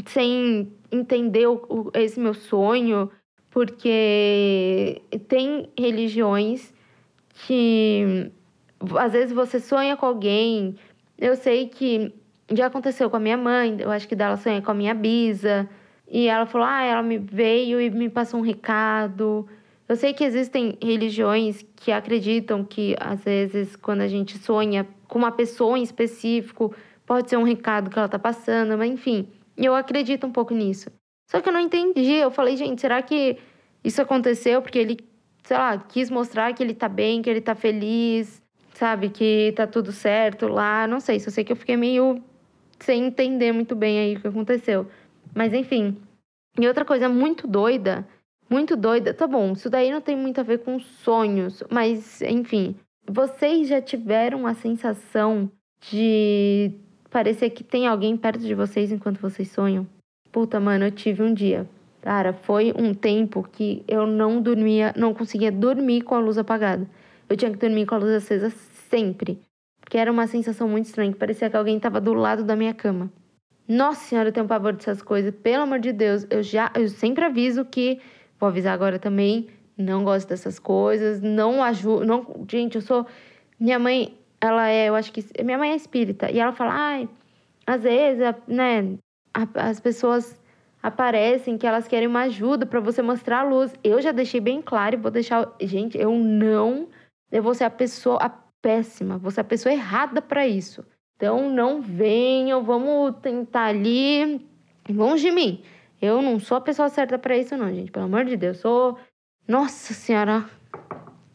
sem 0.06 0.72
entender 0.90 1.46
o, 1.46 1.90
esse 1.92 2.18
meu 2.18 2.32
sonho, 2.32 3.10
porque 3.50 5.02
tem 5.28 5.68
religiões 5.78 6.72
que 7.46 8.32
às 8.98 9.12
vezes 9.12 9.34
você 9.34 9.60
sonha 9.60 9.94
com 9.94 10.06
alguém. 10.06 10.76
Eu 11.18 11.36
sei 11.36 11.68
que 11.68 12.14
já 12.52 12.66
aconteceu 12.66 13.10
com 13.10 13.16
a 13.16 13.20
minha 13.20 13.36
mãe, 13.36 13.76
eu 13.80 13.90
acho 13.90 14.06
que 14.06 14.14
dela 14.14 14.36
sonha 14.36 14.62
com 14.62 14.70
a 14.70 14.74
minha 14.74 14.94
bisa. 14.94 15.68
E 16.08 16.28
ela 16.28 16.46
falou: 16.46 16.66
ah, 16.66 16.82
ela 16.82 17.02
me 17.02 17.18
veio 17.18 17.80
e 17.80 17.90
me 17.90 18.08
passou 18.08 18.40
um 18.40 18.42
recado. 18.42 19.46
Eu 19.88 19.96
sei 19.96 20.12
que 20.12 20.24
existem 20.24 20.76
religiões 20.82 21.64
que 21.76 21.92
acreditam 21.92 22.64
que, 22.64 22.96
às 22.98 23.22
vezes, 23.22 23.76
quando 23.76 24.00
a 24.00 24.08
gente 24.08 24.36
sonha 24.38 24.86
com 25.06 25.18
uma 25.18 25.30
pessoa 25.30 25.78
em 25.78 25.82
específico, 25.82 26.74
pode 27.04 27.30
ser 27.30 27.36
um 27.36 27.44
recado 27.44 27.88
que 27.88 27.98
ela 27.98 28.08
tá 28.08 28.18
passando, 28.18 28.76
mas 28.76 28.90
enfim, 28.90 29.28
eu 29.56 29.74
acredito 29.74 30.26
um 30.26 30.32
pouco 30.32 30.52
nisso. 30.52 30.90
Só 31.30 31.40
que 31.40 31.48
eu 31.48 31.52
não 31.52 31.60
entendi. 31.60 32.14
Eu 32.14 32.30
falei, 32.30 32.56
gente, 32.56 32.80
será 32.80 33.00
que 33.00 33.38
isso 33.84 34.02
aconteceu 34.02 34.60
porque 34.60 34.78
ele, 34.78 34.98
sei 35.44 35.56
lá, 35.56 35.78
quis 35.78 36.10
mostrar 36.10 36.52
que 36.52 36.62
ele 36.62 36.74
tá 36.74 36.88
bem, 36.88 37.22
que 37.22 37.30
ele 37.30 37.40
tá 37.40 37.54
feliz, 37.54 38.42
sabe, 38.74 39.08
que 39.08 39.52
tá 39.56 39.66
tudo 39.66 39.92
certo 39.92 40.48
lá? 40.48 40.86
Não 40.88 40.98
sei, 40.98 41.20
só 41.20 41.30
sei 41.30 41.44
que 41.44 41.52
eu 41.52 41.56
fiquei 41.56 41.76
meio 41.76 42.22
sem 42.78 43.06
entender 43.06 43.52
muito 43.52 43.74
bem 43.74 43.98
aí 43.98 44.16
o 44.16 44.20
que 44.20 44.28
aconteceu. 44.28 44.86
Mas 45.34 45.52
enfim. 45.52 45.96
E 46.58 46.66
outra 46.66 46.84
coisa 46.84 47.08
muito 47.08 47.46
doida, 47.46 48.06
muito 48.48 48.76
doida, 48.76 49.12
tá 49.12 49.26
bom, 49.26 49.52
isso 49.52 49.68
daí 49.68 49.90
não 49.90 50.00
tem 50.00 50.16
muito 50.16 50.40
a 50.40 50.44
ver 50.44 50.58
com 50.58 50.78
sonhos, 50.78 51.62
mas 51.70 52.22
enfim. 52.22 52.74
Vocês 53.08 53.68
já 53.68 53.80
tiveram 53.80 54.46
a 54.46 54.54
sensação 54.54 55.50
de 55.90 56.72
parecer 57.10 57.50
que 57.50 57.62
tem 57.62 57.86
alguém 57.86 58.16
perto 58.16 58.40
de 58.40 58.54
vocês 58.54 58.90
enquanto 58.90 59.20
vocês 59.20 59.50
sonham? 59.50 59.86
Puta, 60.32 60.58
mano, 60.58 60.86
eu 60.86 60.90
tive 60.90 61.22
um 61.22 61.32
dia. 61.32 61.68
Cara, 62.02 62.32
foi 62.32 62.72
um 62.76 62.94
tempo 62.94 63.42
que 63.42 63.82
eu 63.88 64.06
não 64.06 64.40
dormia, 64.40 64.94
não 64.96 65.12
conseguia 65.12 65.50
dormir 65.50 66.02
com 66.02 66.14
a 66.14 66.20
luz 66.20 66.38
apagada. 66.38 66.88
Eu 67.28 67.36
tinha 67.36 67.50
que 67.50 67.58
dormir 67.58 67.86
com 67.86 67.94
a 67.94 67.98
luz 67.98 68.12
acesa 68.12 68.50
sempre. 68.88 69.40
Porque 69.86 69.96
era 69.96 70.10
uma 70.10 70.26
sensação 70.26 70.68
muito 70.68 70.86
estranha, 70.86 71.12
que 71.12 71.18
parecia 71.18 71.48
que 71.48 71.56
alguém 71.56 71.76
estava 71.76 72.00
do 72.00 72.12
lado 72.12 72.42
da 72.42 72.56
minha 72.56 72.74
cama. 72.74 73.08
Nossa 73.68 74.00
senhora, 74.00 74.30
eu 74.30 74.32
tenho 74.32 74.44
pavor 74.44 74.72
dessas 74.72 75.00
coisas. 75.00 75.32
Pelo 75.32 75.62
amor 75.62 75.78
de 75.78 75.92
Deus, 75.92 76.26
eu 76.28 76.42
já, 76.42 76.72
eu 76.74 76.88
sempre 76.88 77.24
aviso 77.24 77.64
que, 77.64 78.00
vou 78.36 78.48
avisar 78.48 78.74
agora 78.74 78.98
também, 78.98 79.46
não 79.78 80.02
gosto 80.02 80.28
dessas 80.28 80.58
coisas, 80.58 81.20
não 81.22 81.62
ajudo, 81.62 82.04
não, 82.04 82.44
gente, 82.50 82.74
eu 82.74 82.82
sou, 82.82 83.06
minha 83.60 83.78
mãe, 83.78 84.18
ela 84.40 84.68
é, 84.68 84.88
eu 84.88 84.96
acho 84.96 85.12
que, 85.12 85.24
minha 85.44 85.56
mãe 85.56 85.70
é 85.70 85.76
espírita, 85.76 86.32
e 86.32 86.40
ela 86.40 86.50
fala, 86.50 86.72
ai, 86.74 87.08
às 87.64 87.84
vezes, 87.84 88.22
né, 88.48 88.98
as 89.54 89.78
pessoas 89.78 90.40
aparecem 90.82 91.56
que 91.56 91.66
elas 91.66 91.86
querem 91.86 92.08
uma 92.08 92.22
ajuda 92.22 92.66
para 92.66 92.80
você 92.80 93.02
mostrar 93.02 93.40
a 93.40 93.44
luz. 93.44 93.72
Eu 93.84 94.00
já 94.02 94.10
deixei 94.10 94.40
bem 94.40 94.60
claro 94.60 94.96
e 94.96 94.98
vou 94.98 95.10
deixar, 95.12 95.52
gente, 95.60 95.96
eu 95.96 96.12
não, 96.12 96.88
eu 97.30 97.40
vou 97.42 97.54
ser 97.54 97.64
a 97.64 97.70
pessoa 97.70 98.18
a 98.20 98.45
péssima, 98.62 99.18
vou 99.18 99.30
ser 99.30 99.40
a 99.40 99.44
pessoa 99.44 99.72
errada 99.72 100.20
para 100.20 100.46
isso. 100.46 100.84
Então 101.16 101.50
não 101.50 101.80
venham, 101.80 102.62
vamos 102.62 103.16
tentar 103.22 103.66
ali 103.66 104.46
longe 104.88 105.28
de 105.28 105.32
mim. 105.32 105.62
Eu 106.00 106.20
não 106.20 106.38
sou 106.38 106.58
a 106.58 106.60
pessoa 106.60 106.88
certa 106.88 107.18
para 107.18 107.36
isso 107.36 107.56
não, 107.56 107.72
gente. 107.74 107.90
Pelo 107.90 108.04
amor 108.04 108.24
de 108.24 108.36
Deus, 108.36 108.58
sou 108.58 108.98
Nossa 109.48 109.94
Senhora. 109.94 110.44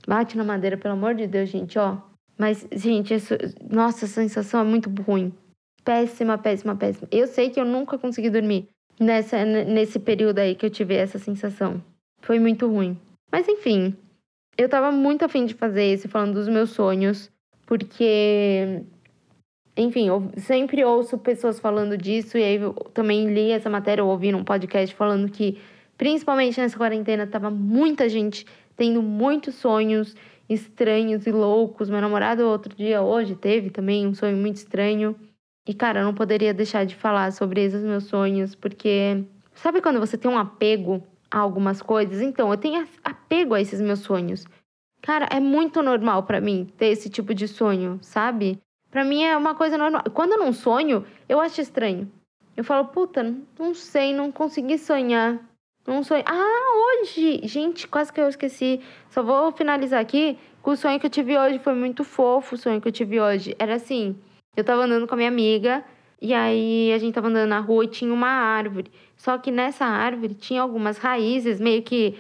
Bate 0.08 0.38
na 0.38 0.44
madeira, 0.44 0.78
pelo 0.78 0.94
amor 0.94 1.16
de 1.16 1.28
Deus, 1.28 1.50
gente, 1.50 1.78
ó. 1.80 1.98
Mas, 2.38 2.68
gente, 2.72 3.14
isso... 3.14 3.36
nossa, 3.70 4.06
a 4.06 4.08
sensação 4.08 4.62
é 4.62 4.64
muito 4.64 4.90
ruim. 5.04 5.34
Péssima, 5.84 6.38
péssima, 6.38 6.76
péssima. 6.76 7.08
Eu 7.12 7.28
sei 7.28 7.50
que 7.50 7.60
eu 7.60 7.66
nunca 7.66 7.98
consegui 7.98 8.30
dormir 8.30 8.68
nessa, 9.00 9.44
nesse 9.46 10.00
período 10.00 10.40
aí 10.40 10.56
que 10.56 10.66
eu 10.66 10.70
tive 10.70 10.96
essa 10.96 11.18
sensação. 11.18 11.84
Foi 12.22 12.40
muito 12.40 12.68
ruim. 12.68 13.00
Mas 13.32 13.48
enfim, 13.48 13.96
eu 14.58 14.70
tava 14.70 14.92
muito 14.92 15.26
afim 15.26 15.46
de 15.46 15.54
fazer 15.54 15.84
esse 15.84 16.08
falando 16.08 16.34
dos 16.34 16.48
meus 16.48 16.72
sonhos, 16.72 17.32
porque 17.66 18.84
enfim, 19.76 20.08
eu 20.08 20.30
sempre 20.38 20.84
ouço 20.84 21.18
pessoas 21.18 21.60
falando 21.60 21.98
disso, 21.98 22.38
e 22.38 22.44
aí 22.44 22.56
eu 22.58 22.74
também 22.94 23.34
li 23.34 23.52
essa 23.52 23.70
matéria, 23.70 24.02
eu 24.02 24.08
ouvi 24.08 24.32
num 24.32 24.44
podcast 24.44 24.94
falando 24.94 25.32
que, 25.32 25.60
principalmente 25.98 26.60
nessa 26.60 26.78
quarentena, 26.78 27.26
tava 27.26 27.50
muita 27.50 28.10
gente 28.10 28.46
tendo 28.76 29.02
muitos 29.02 29.56
sonhos 29.56 30.16
estranhos 30.50 31.26
e 31.26 31.32
loucos. 31.32 31.90
Meu 31.90 32.02
namorado, 32.02 32.46
outro 32.46 32.76
dia, 32.76 33.02
hoje, 33.02 33.36
teve 33.36 33.70
também 33.70 34.06
um 34.06 34.14
sonho 34.14 34.36
muito 34.36 34.58
estranho. 34.58 35.16
E, 35.68 35.74
cara, 35.74 36.02
eu 36.02 36.04
não 36.04 36.14
poderia 36.14 36.54
deixar 36.54 36.86
de 36.86 36.96
falar 36.96 37.32
sobre 37.32 37.64
esses 37.64 37.84
meus 37.84 38.06
sonhos, 38.06 38.56
porque. 38.56 39.24
Sabe 39.54 39.82
quando 39.82 40.00
você 40.00 40.18
tem 40.18 40.32
um 40.32 40.38
apego 40.38 41.04
a 41.32 41.40
algumas 41.40 41.82
coisas? 41.82 42.22
Então, 42.22 42.52
eu 42.52 42.58
tenho 42.58 42.88
apego 43.04 43.54
a 43.54 43.62
esses 43.62 43.82
meus 43.82 44.00
sonhos. 44.00 44.46
Cara, 45.02 45.28
é 45.32 45.40
muito 45.40 45.82
normal 45.82 46.24
para 46.24 46.40
mim 46.40 46.72
ter 46.78 46.88
esse 46.88 47.10
tipo 47.10 47.34
de 47.34 47.48
sonho, 47.48 47.98
sabe? 48.02 48.60
Para 48.92 49.04
mim 49.04 49.24
é 49.24 49.36
uma 49.36 49.56
coisa 49.56 49.78
normal. 49.78 50.04
Quando 50.14 50.34
eu 50.34 50.38
não 50.38 50.54
sonho, 50.54 51.06
eu 51.28 51.40
acho 51.40 51.62
estranho. 51.62 52.12
Eu 52.56 52.64
falo, 52.64 52.86
puta, 52.90 53.36
não 53.58 53.74
sei, 53.74 54.14
não 54.14 54.32
consegui 54.32 54.78
sonhar. 54.78 55.40
Não 55.88 56.04
sonho. 56.04 56.24
Ah, 56.28 57.02
hoje! 57.02 57.42
Gente, 57.44 57.88
quase 57.88 58.14
que 58.14 58.22
eu 58.22 58.28
esqueci. 58.28 58.82
Só 59.10 59.24
vou 59.24 59.52
finalizar 59.52 60.00
aqui 60.00 60.38
com 60.62 60.72
o 60.72 60.78
sonho 60.78 61.00
que 61.00 61.06
eu 61.08 61.10
tive 61.10 61.38
hoje. 61.38 61.58
Foi 61.58 61.74
muito 61.74 62.04
fofo 62.04 62.54
o 62.54 62.58
sonho 62.58 62.80
que 62.80 62.88
eu 62.88 62.92
tive 62.92 63.20
hoje. 63.20 63.56
Era 63.58 63.76
assim: 63.76 64.16
eu 64.56 64.64
tava 64.64 64.84
andando 64.84 65.08
com 65.08 65.14
a 65.14 65.18
minha 65.18 65.30
amiga. 65.30 65.84
E 66.22 66.34
aí 66.36 66.94
a 66.94 67.00
gente 67.00 67.16
tava 67.16 67.30
andando 67.30 67.50
na 67.50 67.60
rua 67.60 67.86
e 67.86 67.88
tinha 67.88 68.14
uma 68.14 68.28
árvore. 68.28 68.92
Só 69.18 69.38
que 69.40 69.50
nessa 69.50 69.86
árvore 69.86 70.36
tinha 70.36 70.62
algumas 70.62 70.98
raízes, 71.00 71.60
meio 71.60 71.82
que 71.82 72.16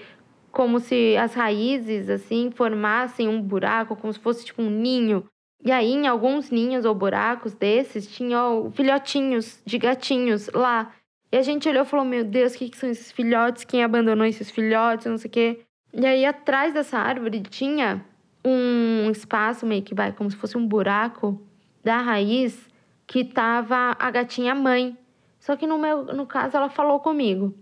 como 0.52 0.80
se 0.80 1.16
as 1.18 1.34
raízes 1.34 2.10
assim 2.10 2.50
formassem 2.52 3.28
um 3.28 3.40
buraco, 3.42 3.96
como 3.96 4.12
se 4.12 4.20
fosse 4.20 4.46
tipo 4.46 4.62
um 4.62 4.70
ninho. 4.70 5.24
E 5.64 5.72
aí, 5.72 5.92
em 5.92 6.08
alguns 6.08 6.50
ninhos 6.50 6.86
ou 6.86 6.96
buracos 6.96 7.54
desses, 7.54 8.08
tinham 8.08 8.72
filhotinhos 8.72 9.62
de 9.64 9.78
gatinhos 9.78 10.50
lá. 10.50 10.92
E 11.32 11.38
a 11.38 11.44
gente 11.44 11.70
olhou 11.70 11.84
e 11.84 11.88
falou: 11.88 12.04
Meu 12.04 12.24
Deus, 12.24 12.56
o 12.56 12.58
que, 12.58 12.70
que 12.70 12.78
são 12.78 12.90
esses 12.90 13.12
filhotes? 13.12 13.64
Quem 13.64 13.84
abandonou 13.84 14.26
esses 14.26 14.50
filhotes? 14.50 15.06
Não 15.06 15.20
sei 15.20 15.30
o 15.30 15.32
quê. 15.32 15.60
E 15.94 16.06
aí, 16.06 16.26
atrás 16.26 16.74
dessa 16.74 16.98
árvore, 16.98 17.42
tinha 17.42 18.04
um 18.44 19.12
espaço 19.12 19.66
meio 19.66 19.84
que 19.84 19.94
vai 19.94 20.12
como 20.12 20.32
se 20.32 20.36
fosse 20.36 20.58
um 20.58 20.68
buraco 20.68 21.40
da 21.84 21.98
raiz 21.98 22.71
que 23.12 23.26
tava 23.26 23.94
a 24.00 24.10
gatinha 24.10 24.56
mãe. 24.56 24.98
Só 25.38 25.58
que 25.58 25.68
no 25.68 25.78
meu 25.78 26.06
no 26.06 26.26
caso 26.26 26.56
ela 26.56 26.70
falou 26.70 26.98
comigo. 27.02 27.54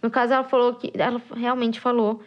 No 0.00 0.08
caso 0.08 0.32
ela 0.32 0.44
falou 0.44 0.76
que 0.76 0.92
ela 0.94 1.20
realmente 1.34 1.80
falou 1.80 2.22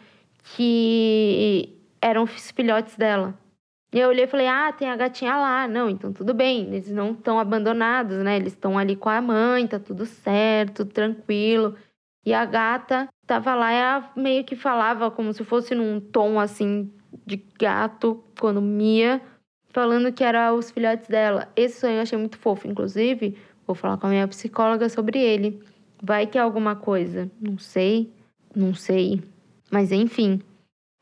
que 0.54 1.74
eram 2.02 2.24
os 2.24 2.50
filhotes 2.50 2.94
dela. 2.96 3.34
E 3.94 3.98
eu 3.98 4.10
olhei 4.10 4.24
e 4.24 4.28
falei: 4.28 4.46
"Ah, 4.46 4.70
tem 4.74 4.90
a 4.90 4.96
gatinha 4.96 5.34
lá". 5.36 5.66
Não, 5.66 5.88
então 5.88 6.12
tudo 6.12 6.34
bem, 6.34 6.66
eles 6.66 6.90
não 6.90 7.12
estão 7.12 7.38
abandonados, 7.38 8.18
né? 8.18 8.36
Eles 8.36 8.52
estão 8.52 8.76
ali 8.76 8.94
com 8.94 9.08
a 9.08 9.22
mãe, 9.22 9.66
tá 9.66 9.78
tudo 9.78 10.04
certo, 10.04 10.84
tranquilo. 10.84 11.76
E 12.26 12.34
a 12.34 12.44
gata 12.44 13.08
tava 13.26 13.54
lá, 13.54 13.72
ela 13.72 14.12
meio 14.14 14.44
que 14.44 14.54
falava 14.54 15.10
como 15.10 15.32
se 15.32 15.44
fosse 15.44 15.74
num 15.74 15.98
tom 15.98 16.38
assim 16.38 16.92
de 17.24 17.36
gato 17.58 18.22
quando 18.38 18.60
mia, 18.60 19.22
falando 19.76 20.10
que 20.10 20.24
era 20.24 20.54
os 20.54 20.70
filhotes 20.70 21.06
dela. 21.06 21.48
Esse 21.54 21.80
sonho 21.80 21.96
eu 21.96 22.00
achei 22.00 22.16
muito 22.16 22.38
fofo, 22.38 22.66
inclusive, 22.66 23.36
vou 23.66 23.76
falar 23.76 23.98
com 23.98 24.06
a 24.06 24.10
minha 24.10 24.26
psicóloga 24.26 24.88
sobre 24.88 25.18
ele. 25.18 25.60
Vai 26.02 26.26
que 26.26 26.38
é 26.38 26.40
alguma 26.40 26.74
coisa, 26.74 27.30
não 27.38 27.58
sei, 27.58 28.10
não 28.54 28.72
sei. 28.72 29.20
Mas 29.70 29.92
enfim, 29.92 30.40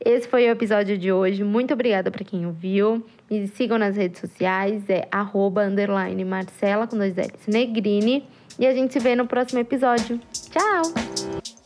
esse 0.05 0.27
foi 0.27 0.49
o 0.49 0.51
episódio 0.51 0.99
de 0.99 1.13
hoje. 1.13 1.45
Muito 1.45 1.73
obrigada 1.73 2.11
para 2.11 2.25
quem 2.25 2.47
ouviu. 2.47 3.07
Me 3.31 3.47
sigam 3.47 3.79
nas 3.79 3.97
redes 3.97 4.21
sociais, 4.21 4.91
é 4.91 5.07
Marcela, 6.25 6.89
com 6.89 6.97
dois 6.97 7.15
L's, 7.15 7.47
Negrini. 7.47 8.27
E 8.59 8.67
a 8.67 8.75
gente 8.75 8.93
se 8.93 8.99
vê 8.99 9.15
no 9.15 9.25
próximo 9.25 9.61
episódio. 9.61 10.19
Tchau! 10.51 11.64